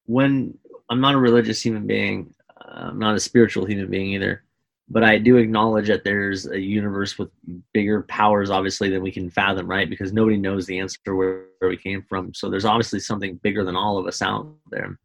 [0.06, 0.58] when
[0.90, 4.44] I'm not a religious human being, I'm not a spiritual human being either,
[4.88, 7.30] but I do acknowledge that there's a universe with
[7.72, 9.88] bigger powers, obviously, than we can fathom, right?
[9.88, 12.34] Because nobody knows the answer where, where we came from.
[12.34, 14.98] So there's obviously something bigger than all of us out there.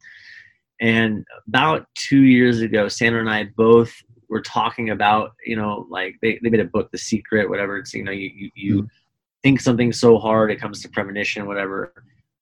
[0.79, 3.91] And about two years ago, Sandra and I both
[4.29, 7.77] were talking about, you know, like they, they made a book, The Secret, whatever.
[7.77, 8.87] It's, you know, you, you, you hmm.
[9.43, 11.93] think something so hard, it comes to premonition, whatever.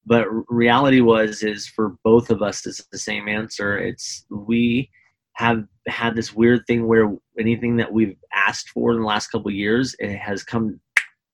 [0.06, 3.78] But reality was is for both of us it's the same answer.
[3.78, 4.90] It's we
[5.34, 9.50] have had this weird thing where anything that we've asked for in the last couple
[9.50, 10.80] of years it has come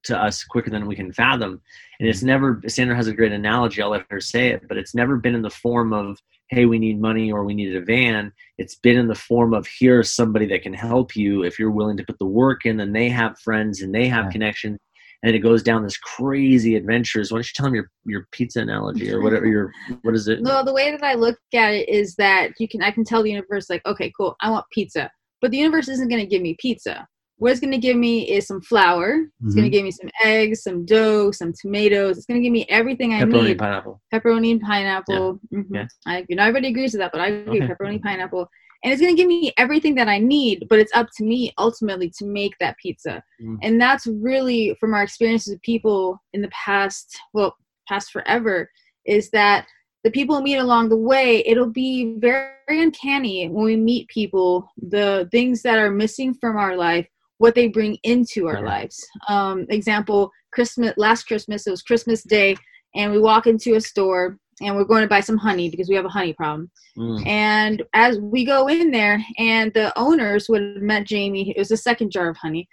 [0.03, 1.61] to us quicker than we can fathom.
[1.99, 2.27] And it's hmm.
[2.27, 5.35] never sandra has a great analogy i'll let her say it but it's never been
[5.35, 6.19] in the form of
[6.53, 9.67] hey we need money or we need a van it's been in the form of
[9.79, 12.93] here's somebody that can help you if you're willing to put the work in then
[12.93, 14.31] they have friends and they have Yeah.
[14.31, 14.79] connections
[15.23, 17.31] and it goes down this crazy adventures.
[17.31, 20.41] Why don't you tell them your, your pizza analogy or whatever your what is it?
[20.41, 23.23] No, the way that I look at it is that you can I can tell
[23.23, 25.09] the universe like, okay, cool, I want pizza.
[25.41, 27.07] But the universe isn't gonna give me pizza.
[27.43, 29.27] What it's gonna give me is some flour.
[29.45, 29.71] It's gonna Mhm.
[29.71, 32.17] give me some eggs, some dough, some tomatoes.
[32.17, 33.57] It's gonna give me everything I Pepperoni need.
[33.59, 34.01] pineapple.
[34.13, 35.41] Pepperoni and pineapple.
[35.53, 35.65] Mhm.
[35.69, 35.87] Yeah.
[36.05, 37.61] I, you know, everybody agrees with that, but I agree.
[37.61, 37.67] Okay.
[37.73, 38.47] Pepperoni, pineapple,
[38.81, 40.67] and it's gonna give me everything that I need.
[40.69, 43.57] But it's up to me ultimately to make that pizza, Mm.
[43.61, 47.19] and that's really from our experiences with people in the past.
[47.33, 47.57] Well,
[47.89, 48.69] past forever,
[49.05, 49.67] is that
[50.05, 54.69] the people we meet along the way, it'll be very uncanny when we meet people.
[54.81, 59.05] The things that are missing from our life, what they bring into our lives.
[59.27, 60.93] Um, example: Christmas.
[60.97, 62.55] Last Christmas, it was Christmas Day,
[62.95, 65.95] and we walk into a store and we're going to buy some honey because we
[65.95, 66.69] have a honey problem.
[66.97, 67.25] Mm.
[67.25, 71.69] And as we go in there, and the owners would have met Jamie, it was
[71.69, 72.67] the second jar of honey.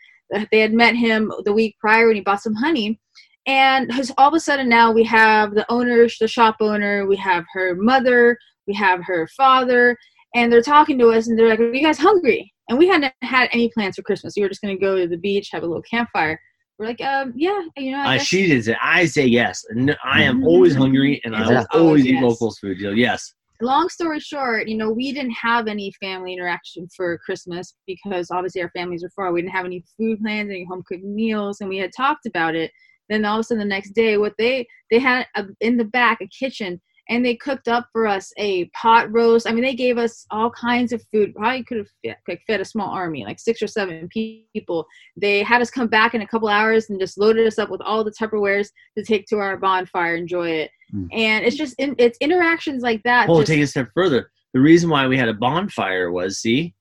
[0.52, 3.00] They had met him the week prior when he bought some honey.
[3.46, 7.44] And all of a sudden now we have the owners, the shop owner, we have
[7.52, 9.96] her mother, we have her father,
[10.34, 12.52] and they're talking to us and they're like, Are you guys hungry?
[12.70, 14.34] And we hadn't had any plans for Christmas.
[14.36, 16.40] We were just going to go to the beach, have a little campfire.
[16.78, 18.78] We're like, um, yeah, you know, I I, guess- she did it.
[18.80, 19.62] I say yes.
[19.72, 22.22] No, I am always hungry and I It's will always always eat yes.
[22.22, 22.80] locals food.
[22.80, 23.34] You Yes.
[23.60, 28.62] long story short, you know, we didn't have any family interaction for Christmas because obviously
[28.62, 29.32] our families were far.
[29.32, 32.54] We didn't have any food plans, any home cooked meals, and we had talked about
[32.54, 32.70] it.
[33.10, 35.84] Then all of a sudden, the next day, what they they had a, in the
[35.84, 36.80] back a kitchen,
[37.10, 39.46] and they cooked up for us a pot roast.
[39.46, 41.34] I mean, they gave us all kinds of food.
[41.34, 44.86] Probably could have fed, like fed a small army, like six or seven people.
[45.16, 47.82] They had us come back in a couple hours and just loaded us up with
[47.82, 50.70] all the Tupperwares to take to our bonfire, enjoy it.
[50.94, 51.08] Mm.
[51.12, 53.28] And it's just in, it's interactions like that.
[53.28, 54.30] Well, just- take a step further.
[54.54, 56.74] The reason why we had a bonfire was, see,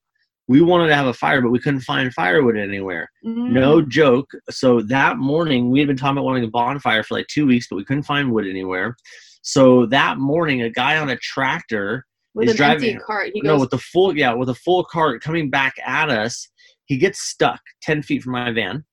[0.48, 3.10] we wanted to have a fire, but we couldn't find firewood anywhere.
[3.26, 3.52] Mm.
[3.52, 4.30] No joke.
[4.50, 7.68] So that morning, we had been talking about wanting a bonfire for like two weeks,
[7.70, 8.96] but we couldn't find wood anywhere.
[9.42, 13.32] So that morning, a guy on a tractor, with an driving- empty cart.
[13.34, 16.48] He no, goes, with the full, yeah, with a full cart coming back at us,
[16.86, 18.84] he gets stuck ten feet from my van.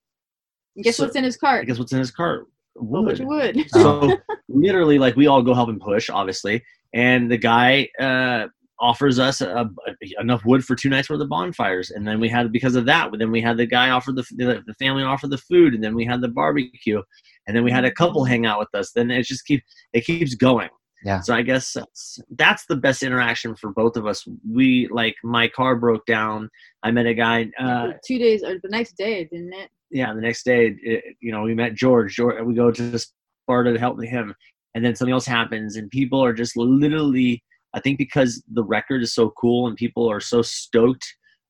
[0.83, 1.67] guess so- what's in his cart?
[1.67, 2.47] Guess what's in his cart?
[2.79, 3.57] A whole bunch Wood.
[3.57, 3.67] wood.
[3.71, 4.17] So
[4.49, 6.63] literally, like we all go help him push, obviously,
[6.95, 8.47] and the guy uh,
[8.79, 12.29] offers us a, a- enough wood for two nights worth of bonfires, and then we
[12.29, 13.11] had because of that.
[13.19, 15.95] Then we had the guy offer the the, the family offer the food, and then
[15.95, 17.03] we had the barbecue,
[17.47, 18.93] and then we had a couple hang out with us.
[18.93, 20.71] Then it just keep it keeps going.
[21.05, 21.21] Yeah.
[21.21, 24.27] So I guess that's, that's the best interaction for both of us.
[24.51, 26.49] We like my car broke down.
[26.83, 27.51] I met a guy.
[27.61, 29.71] Uh, Two days or the next day, didn't it?
[29.91, 32.15] yeah, the next day, it, you know, we met George.
[32.15, 32.43] George.
[32.45, 34.35] We go to Sparta to help him,
[34.75, 37.43] and then something else happens, and people are just literally.
[37.75, 41.05] I think because the record is so cool and people are so stoked.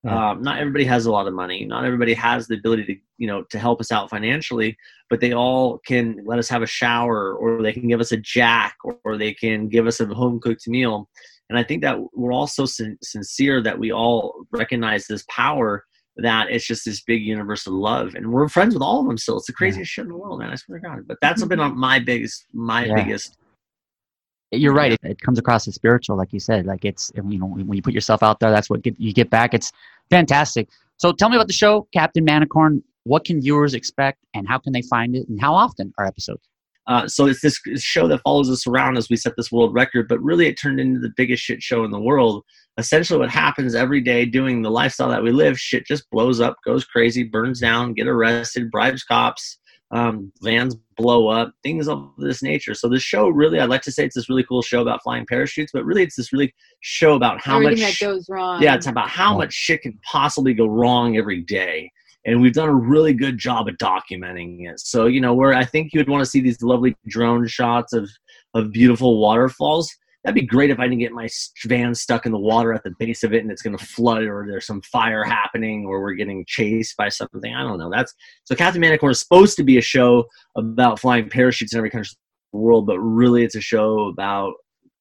[0.05, 0.31] Yeah.
[0.31, 1.65] Um, not everybody has a lot of money.
[1.65, 4.77] Not everybody has the ability to, you know, to help us out financially.
[5.11, 8.17] But they all can let us have a shower, or they can give us a
[8.17, 11.09] jack, or, or they can give us a home cooked meal.
[11.49, 15.85] And I think that we're all so sin- sincere that we all recognize this power
[16.19, 19.19] that it's just this big universe of love, and we're friends with all of them
[19.19, 19.37] still.
[19.37, 20.51] It's the craziest shit in the world, man.
[20.51, 21.07] I swear to God.
[21.07, 22.95] But that's been my biggest, my Yeah.
[22.95, 23.37] biggest.
[24.53, 24.93] You're right.
[24.93, 26.67] It, it comes across as spiritual, like you said.
[26.67, 29.31] Like it's you know when you put yourself out there, that's what get, you get
[29.31, 29.55] back.
[29.55, 29.73] It's
[30.11, 30.69] fantastic.
[30.99, 32.83] So tell me about the show, Captain Manicorn.
[33.05, 36.49] What can viewers expect, and how can they find it, and how often are episodes?
[36.89, 40.07] Uh, so it's this show that follows us around as we set this world record,
[40.09, 42.45] but really it turned into the biggest shit show in the world.
[42.79, 46.57] Essentially, what happens every day doing the lifestyle that we live, shit just blows up,
[46.65, 49.59] goes crazy, burns down, get arrested, bribes cops,
[49.91, 52.75] um, vans blow up, things of this nature.
[52.75, 55.27] So this show really, I'd like to say it's this really cool show about flying
[55.27, 58.63] parachutes, but really it's this really show about how Everything much that goes wrong.
[58.63, 61.91] yeah, it's about how much shit can possibly go wrong every day.
[62.25, 64.81] And we've done a really good job of documenting it.
[64.81, 67.93] So, you know, where I think you would want to see these lovely drone shots
[67.93, 68.11] of,
[68.55, 69.89] of beautiful waterfalls.
[70.27, 71.29] That'd be great if I didn't get my
[71.67, 74.25] van stuck in the water at the base of it and it's going to flood
[74.25, 77.55] or there's some fire happening or we're getting chased by something.
[77.55, 77.93] I don't know.
[77.93, 78.13] That's
[78.43, 80.25] so Captain Manicorn is supposed to be a show
[80.57, 82.11] about flying parachutes in every country
[82.53, 84.55] in the world, but really it's a show about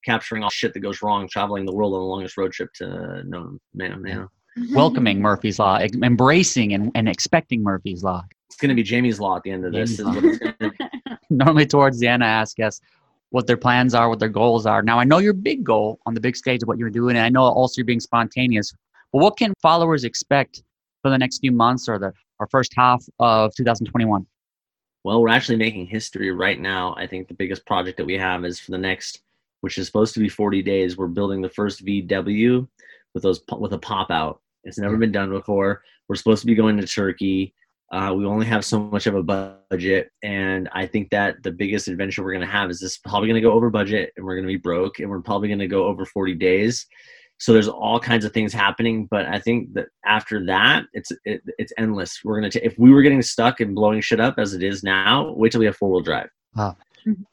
[0.06, 3.24] capturing all shit that goes wrong, traveling the world on the longest road trip to
[3.26, 4.28] no man, man.
[4.60, 4.76] Mm-hmm.
[4.76, 8.24] Welcoming Murphy's Law, embracing and, and expecting Murphy's Law.
[8.48, 9.98] It's gonna be Jamie's law at the end of this.
[9.98, 10.78] Is what it's gonna be.
[11.32, 12.80] Normally, towards the end, I ask guests
[13.36, 14.82] what their plans are, what their goals are.
[14.82, 17.26] Now, I know your big goal on the big stage of what you're doing, and
[17.26, 18.74] I know also you're being spontaneous.
[19.12, 20.64] But what can followers expect
[21.02, 24.26] for the next few months or the or first half of 2021?
[25.04, 26.96] Well, we're actually making history right now.
[26.98, 29.20] I think the biggest project that we have is for the next,
[29.60, 30.96] which is supposed to be 40 days.
[30.96, 32.66] We're building the first VW
[33.14, 34.40] with those with a pop out.
[34.64, 35.02] It's never hmm.
[35.02, 35.84] been done before.
[36.08, 37.54] We're supposed to be going to Turkey.
[37.96, 41.88] Uh, we only have so much of a budget, and I think that the biggest
[41.88, 44.36] adventure we're going to have is this probably going to go over budget, and we're
[44.36, 46.86] going to be broke, and we're probably going to go over 40 days.
[47.38, 51.42] So there's all kinds of things happening, but I think that after that, it's it,
[51.58, 52.20] it's endless.
[52.24, 54.84] We're gonna ta- if we were getting stuck and blowing shit up as it is
[54.84, 56.30] now, wait till we have four wheel drive.
[56.54, 56.76] Wow.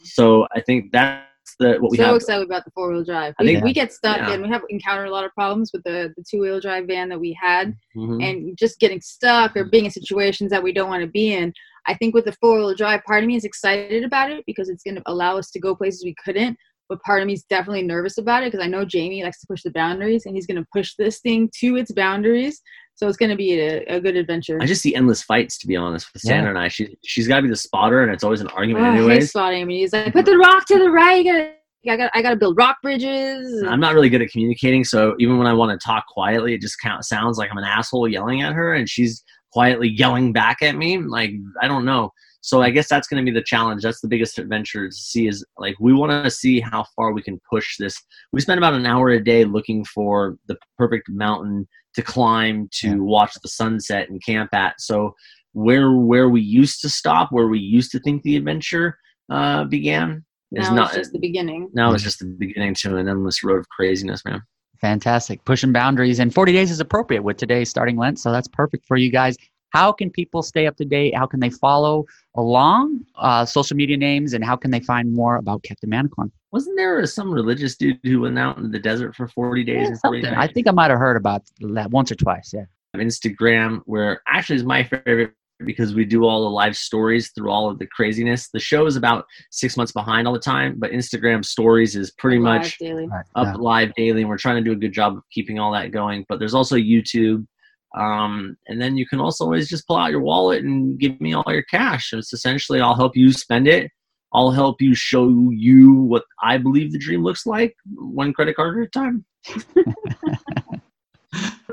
[0.05, 1.27] So I think that's
[1.59, 2.16] the what we so have.
[2.16, 3.34] excited about the four wheel drive.
[3.38, 4.32] I We, think- we get stuck yeah.
[4.32, 7.09] and we have encountered a lot of problems with the, the two wheel drive van
[7.11, 8.22] that we had Mhm.
[8.24, 11.53] and just getting stuck or being in situations that we don't want to be in.
[11.86, 14.68] I think with the four wheel drive, part of me is excited about it because
[14.68, 16.57] it's going to allow us to go places we couldn't.
[16.89, 19.47] But part of me is definitely nervous about it because I know Jamie likes to
[19.47, 22.61] push the boundaries and he's going to push this thing to its boundaries.
[22.95, 24.59] So it's going to be a, a good adventure.
[24.61, 26.33] I just see endless fights, to be honest, with Yeah.
[26.33, 26.68] Sandra and I.
[26.68, 29.14] She she's got to be the spotter, and it's always an ah, argument, Oh, I
[29.14, 29.62] hate spotting.
[29.62, 31.24] I mean, he's like, put the rock to the right.
[31.24, 31.55] You gotta,
[31.89, 33.64] I got I got to build rock bridges.
[33.66, 36.61] I'm not really good at communicating, so even when I want to talk quietly, it
[36.61, 40.62] just count, sounds like I'm an asshole yelling at her, and she's quietly yelling back
[40.62, 40.99] at me.
[40.99, 42.12] Like I don't know.
[42.45, 43.82] So I guess that's going to be the challenge.
[43.82, 47.22] That's the biggest adventure to see is like we want to see how far we
[47.22, 47.97] can push this.
[48.32, 52.88] We spend about an hour a day looking for the perfect mountain to climb to
[52.88, 52.95] Yeah.
[52.97, 54.74] watch the sunset and camp at.
[54.80, 55.14] So
[55.53, 58.99] where where we used to stop, where we used to think the adventure
[59.30, 60.88] uh, began, is now not.
[60.88, 61.70] it's just the beginning.
[61.74, 64.43] now it's just the beginning to an endless road of craziness, man.
[64.80, 65.45] Fantastic.
[65.45, 66.18] Pushing boundaries.
[66.18, 68.18] And 40 days is appropriate with today's starting Lent.
[68.18, 69.36] So that's perfect for you guys.
[69.73, 71.14] How can people stay up to date?
[71.14, 72.05] How can they follow
[72.37, 74.35] along uh, social media names?
[74.35, 76.31] And how can they find more about Captain Manicorn?
[76.53, 79.75] Wasn't there some religious dude who went out in the desert for 40 days?
[79.75, 80.39] Yeah, and 40 something.
[80.39, 82.53] I think I might have heard about that once or twice.
[82.53, 82.64] Yeah.
[82.95, 85.33] Instagram, where actually is my favorite
[85.64, 88.49] because we do all the live stories through all of the craziness.
[88.53, 92.39] The show is about six months behind all the time, but Instagram stories is pretty
[92.39, 93.09] Live much daily.
[93.37, 93.55] Up Yeah.
[93.55, 96.25] live daily, and we're trying to do a good job of keeping all that going.
[96.29, 97.47] But there's also YouTube.
[97.95, 101.34] Um, and then you can also always just pull out your wallet and give me
[101.34, 102.12] all your cash.
[102.12, 103.90] And it's essentially I'll help you spend it.
[104.34, 108.78] I'll help you show you what I believe the dream looks like, one credit card
[108.78, 109.24] at a time.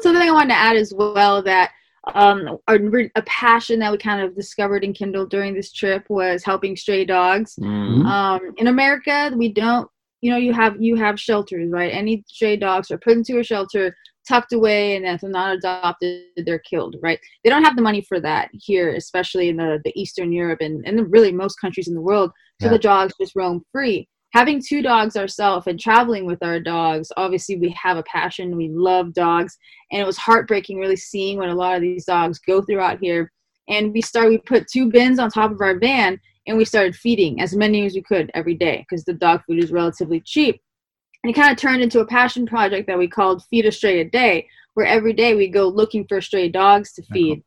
[0.02, 1.72] Something I wanted to add as well that
[2.14, 2.78] um, a,
[3.16, 7.06] a passion that we kind of discovered and kindled during this trip was helping stray
[7.06, 7.56] dogs.
[7.62, 8.06] Mm.
[8.06, 9.90] Um, in America, we don't,
[10.22, 11.94] you know, you have you have shelters, right?
[11.94, 13.96] Any stray dogs are put into a shelter,
[14.30, 17.20] tucked away, and if they're not adopted, they're killed, right?
[17.44, 20.86] They don't have the money for that here, especially in the, the Eastern Europe and,
[20.88, 22.32] and really most countries in the world.
[22.62, 22.74] So Yeah.
[22.74, 24.08] the dogs just roam free.
[24.34, 28.56] Having two dogs ourselves and traveling with our dogs, obviously we have a passion.
[28.56, 29.58] We love dogs,
[29.92, 33.00] and it was heartbreaking really seeing what a lot of these dogs go through out
[33.02, 33.32] here.
[33.70, 36.96] And we started, we put two bins on top of our van, and we started
[36.96, 40.62] feeding as many as we could every day because the dog food is relatively cheap.
[41.24, 44.00] And it kind of turned into a passion project that we called Feed a Stray
[44.00, 47.44] a Day, where every day we go looking for stray dogs to feed.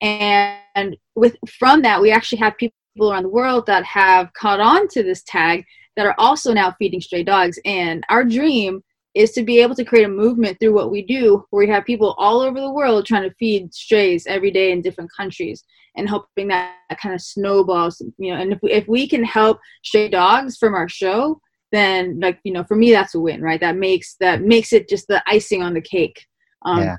[0.00, 4.88] And with from that, we actually have people around the world that have caught on
[4.88, 5.64] to this tag
[5.96, 7.58] that are also now feeding stray dogs.
[7.64, 8.82] And our dream
[9.14, 11.84] is to be able to create a movement through what we do where we have
[11.84, 15.64] people all over the world trying to feed strays every day in different countries
[15.96, 19.22] and hoping that, that kind of snowballs you know and if we, if we can
[19.22, 21.40] help stray dogs from our show
[21.74, 24.88] then like you know for me that's a win right that makes that makes it
[24.88, 26.24] just the icing on the cake
[26.64, 26.96] um, Yeah.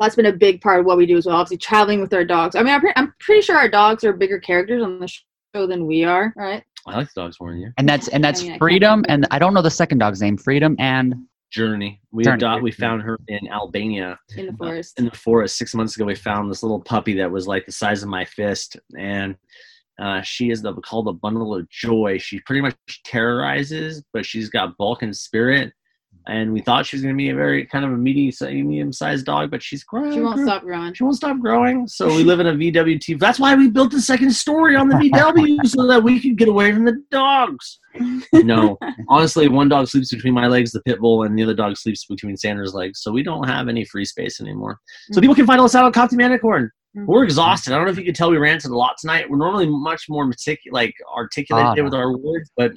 [0.00, 2.24] that's been a big part of what we do as well obviously traveling with our
[2.24, 5.08] dogs i mean i'm, pre- I'm pretty sure our dogs are bigger characters on the
[5.08, 7.72] show than we are right I like the dogs more than you.
[7.78, 9.08] And that's and that's I mean, Freedom, remember.
[9.08, 10.36] and I don't know the second dog's name.
[10.36, 11.14] Freedom and
[11.50, 12.02] Journey.
[12.12, 12.34] We Journey.
[12.36, 14.18] adopt, we found her in Albania.
[14.36, 17.30] in the forest in the forest six months ago we found this little puppy that
[17.30, 19.34] was like the size of my fist and
[20.00, 22.18] uh, she is the called a bundle of joy.
[22.18, 22.74] She pretty much
[23.04, 25.72] terrorizes but she's got bulk and spirit.
[26.26, 28.32] And we thought she was going to be a very kind of a medium
[28.66, 30.94] medium sized dog but she's growing she won't stop growing.
[30.94, 31.86] She won't stop growing.
[31.86, 34.96] So we live in a vwt that's why we built the second story on the
[34.96, 37.78] vw so that we could get away from the dogs.
[38.32, 38.78] No
[39.08, 42.06] honestly one dog sleeps between my legs the pit bull and the other dog sleeps
[42.06, 43.00] between sandra's legs.
[43.02, 44.78] So we don't have any free space anymore.
[45.12, 46.70] So people can find us out on Captain Manicorn.
[46.96, 47.06] Mhm.
[47.06, 47.72] We're exhausted.
[47.72, 49.28] I don't know if you could tell we ranted a lot tonight.
[49.28, 52.72] We're normally much more meticulous, like articulated Ah, with our words, but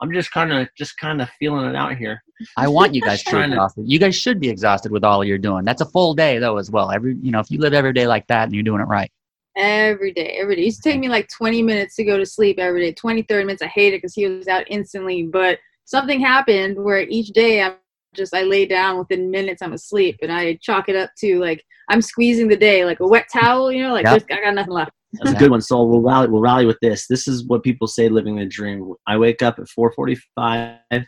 [0.00, 2.22] I'm just kind of just kind of feeling it out here.
[2.56, 3.84] I want you guys to be to- exhausted.
[3.88, 5.64] You guys should be exhausted with all you're doing.
[5.64, 6.90] That's a full day though as well.
[6.92, 9.10] Every you know, if you live every day like that and you're doing it right.
[9.56, 12.26] every day every day it used to take me like 20 minutes to go to
[12.26, 15.58] sleep every day 20 30 minutes i hate it because he was out instantly but
[15.86, 17.76] something happened where each day i'm
[18.16, 21.62] just i lay down within minutes i'm asleep and i chalk it up to like
[21.90, 24.14] i'm squeezing the day like a wet towel you know like Yep.
[24.14, 25.60] just, i got nothing left That's a good one.
[25.60, 26.28] So we'll rally.
[26.28, 27.06] We'll rally with this.
[27.06, 28.92] This is what people say living the dream.
[29.06, 31.06] I wake up at 4:45.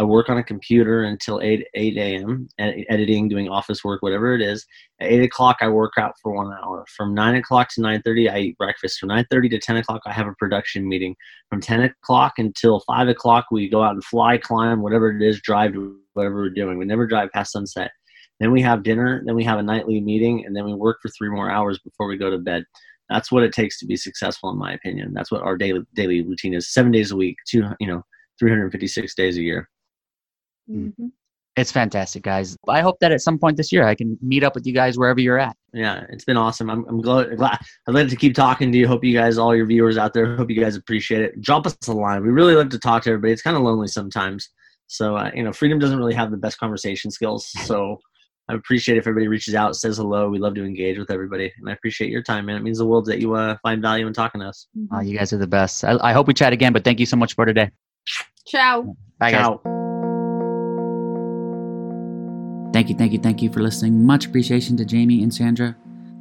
[0.00, 2.48] I work on a computer until 8 8 a.m.
[2.58, 4.64] ed- editing, doing office work, whatever it is.
[5.00, 6.84] At 8 o'clock, I work out for one hour.
[6.96, 9.00] From 9 o'clock to 9:30, I eat breakfast.
[9.00, 11.16] From 9:30 to 10 o'clock, I have a production meeting.
[11.50, 15.40] From 10 o'clock until 5 o'clock, we go out and fly, climb, whatever it is,
[15.40, 16.76] drive to whatever we're doing.
[16.76, 17.90] We never drive past sunset.
[18.40, 19.22] Then we have dinner.
[19.24, 22.06] Then we have a nightly meeting, and then we work for three more hours before
[22.06, 22.64] we go to bed.
[23.08, 25.14] That's what it takes to be successful, in my opinion.
[25.14, 28.02] That's what our daily daily routine is: seven days a week, two, you know,
[28.38, 29.68] 356 days a year.
[30.70, 31.12] Mhm.
[31.56, 32.56] It's fantastic, guys.
[32.68, 34.96] I hope that at some point this year I can meet up with you guys
[34.96, 35.56] wherever you're at.
[35.72, 36.70] Yeah, it's been awesome.
[36.70, 37.58] I'm, I'm glad, glad
[37.88, 38.86] I'd like to keep talking to you.
[38.86, 41.40] Hope you guys, all your viewers out there, hope you guys appreciate it.
[41.40, 42.22] Drop us a line.
[42.22, 43.32] We really love to talk to everybody.
[43.32, 44.50] It's kind of lonely sometimes.
[44.88, 47.48] So, uh, you know, Freedom doesn't really have the best conversation skills.
[47.64, 47.98] So
[48.48, 50.28] I appreciate if everybody reaches out, says hello.
[50.30, 51.52] We love to engage with everybody.
[51.58, 52.56] And I appreciate your time, man.
[52.56, 54.66] It means the world that you uh, find value in talking to us.
[54.92, 55.84] Uh, you guys are the best.
[55.84, 57.70] I, I hope we chat again, but thank you so much for today.
[58.46, 59.42] ciao Bye, guys.
[59.42, 59.60] Ciao.
[62.72, 64.04] Thank you, thank you, thank you for listening.
[64.04, 65.76] Much appreciation to Jamie and Sandra.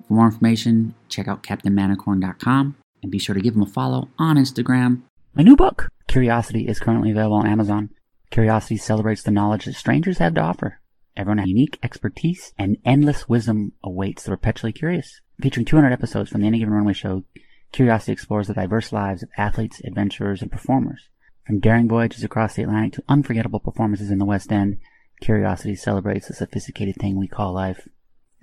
[0.08, 4.38] For more information, check out CaptainManicorn.com and be sure to give them a follow on
[4.38, 5.02] Instagram.
[5.36, 7.90] My new book, Curiosity, is currently available on Amazon.
[8.30, 10.80] Curiosity celebrates the knowledge that strangers have to offer.
[11.16, 15.22] Everyone has unique expertise and endless wisdom awaits the perpetually curious.
[15.42, 17.24] Featuring 200 episodes from the Any Given Runway show,
[17.72, 21.10] Curiosity explores the diverse lives of athletes, adventurers, and performers.
[21.46, 24.80] From daring voyages across the Atlantic to unforgettable performances in the West End,
[25.22, 27.88] Curiosity celebrates the sophisticated thing we call life.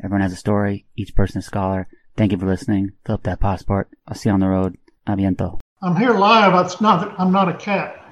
[0.03, 1.89] Everyone has a story, each person a scholar.
[2.17, 2.93] Thank you for listening.
[3.07, 3.91] Fill up that passport.
[4.07, 4.77] I'll see you on the road.
[5.07, 5.61] Aviento.
[5.83, 6.65] I'm here live.
[6.65, 7.15] It's not.
[7.19, 8.04] I'm not a cat.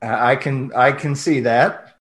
[0.00, 1.97] I can I can see that.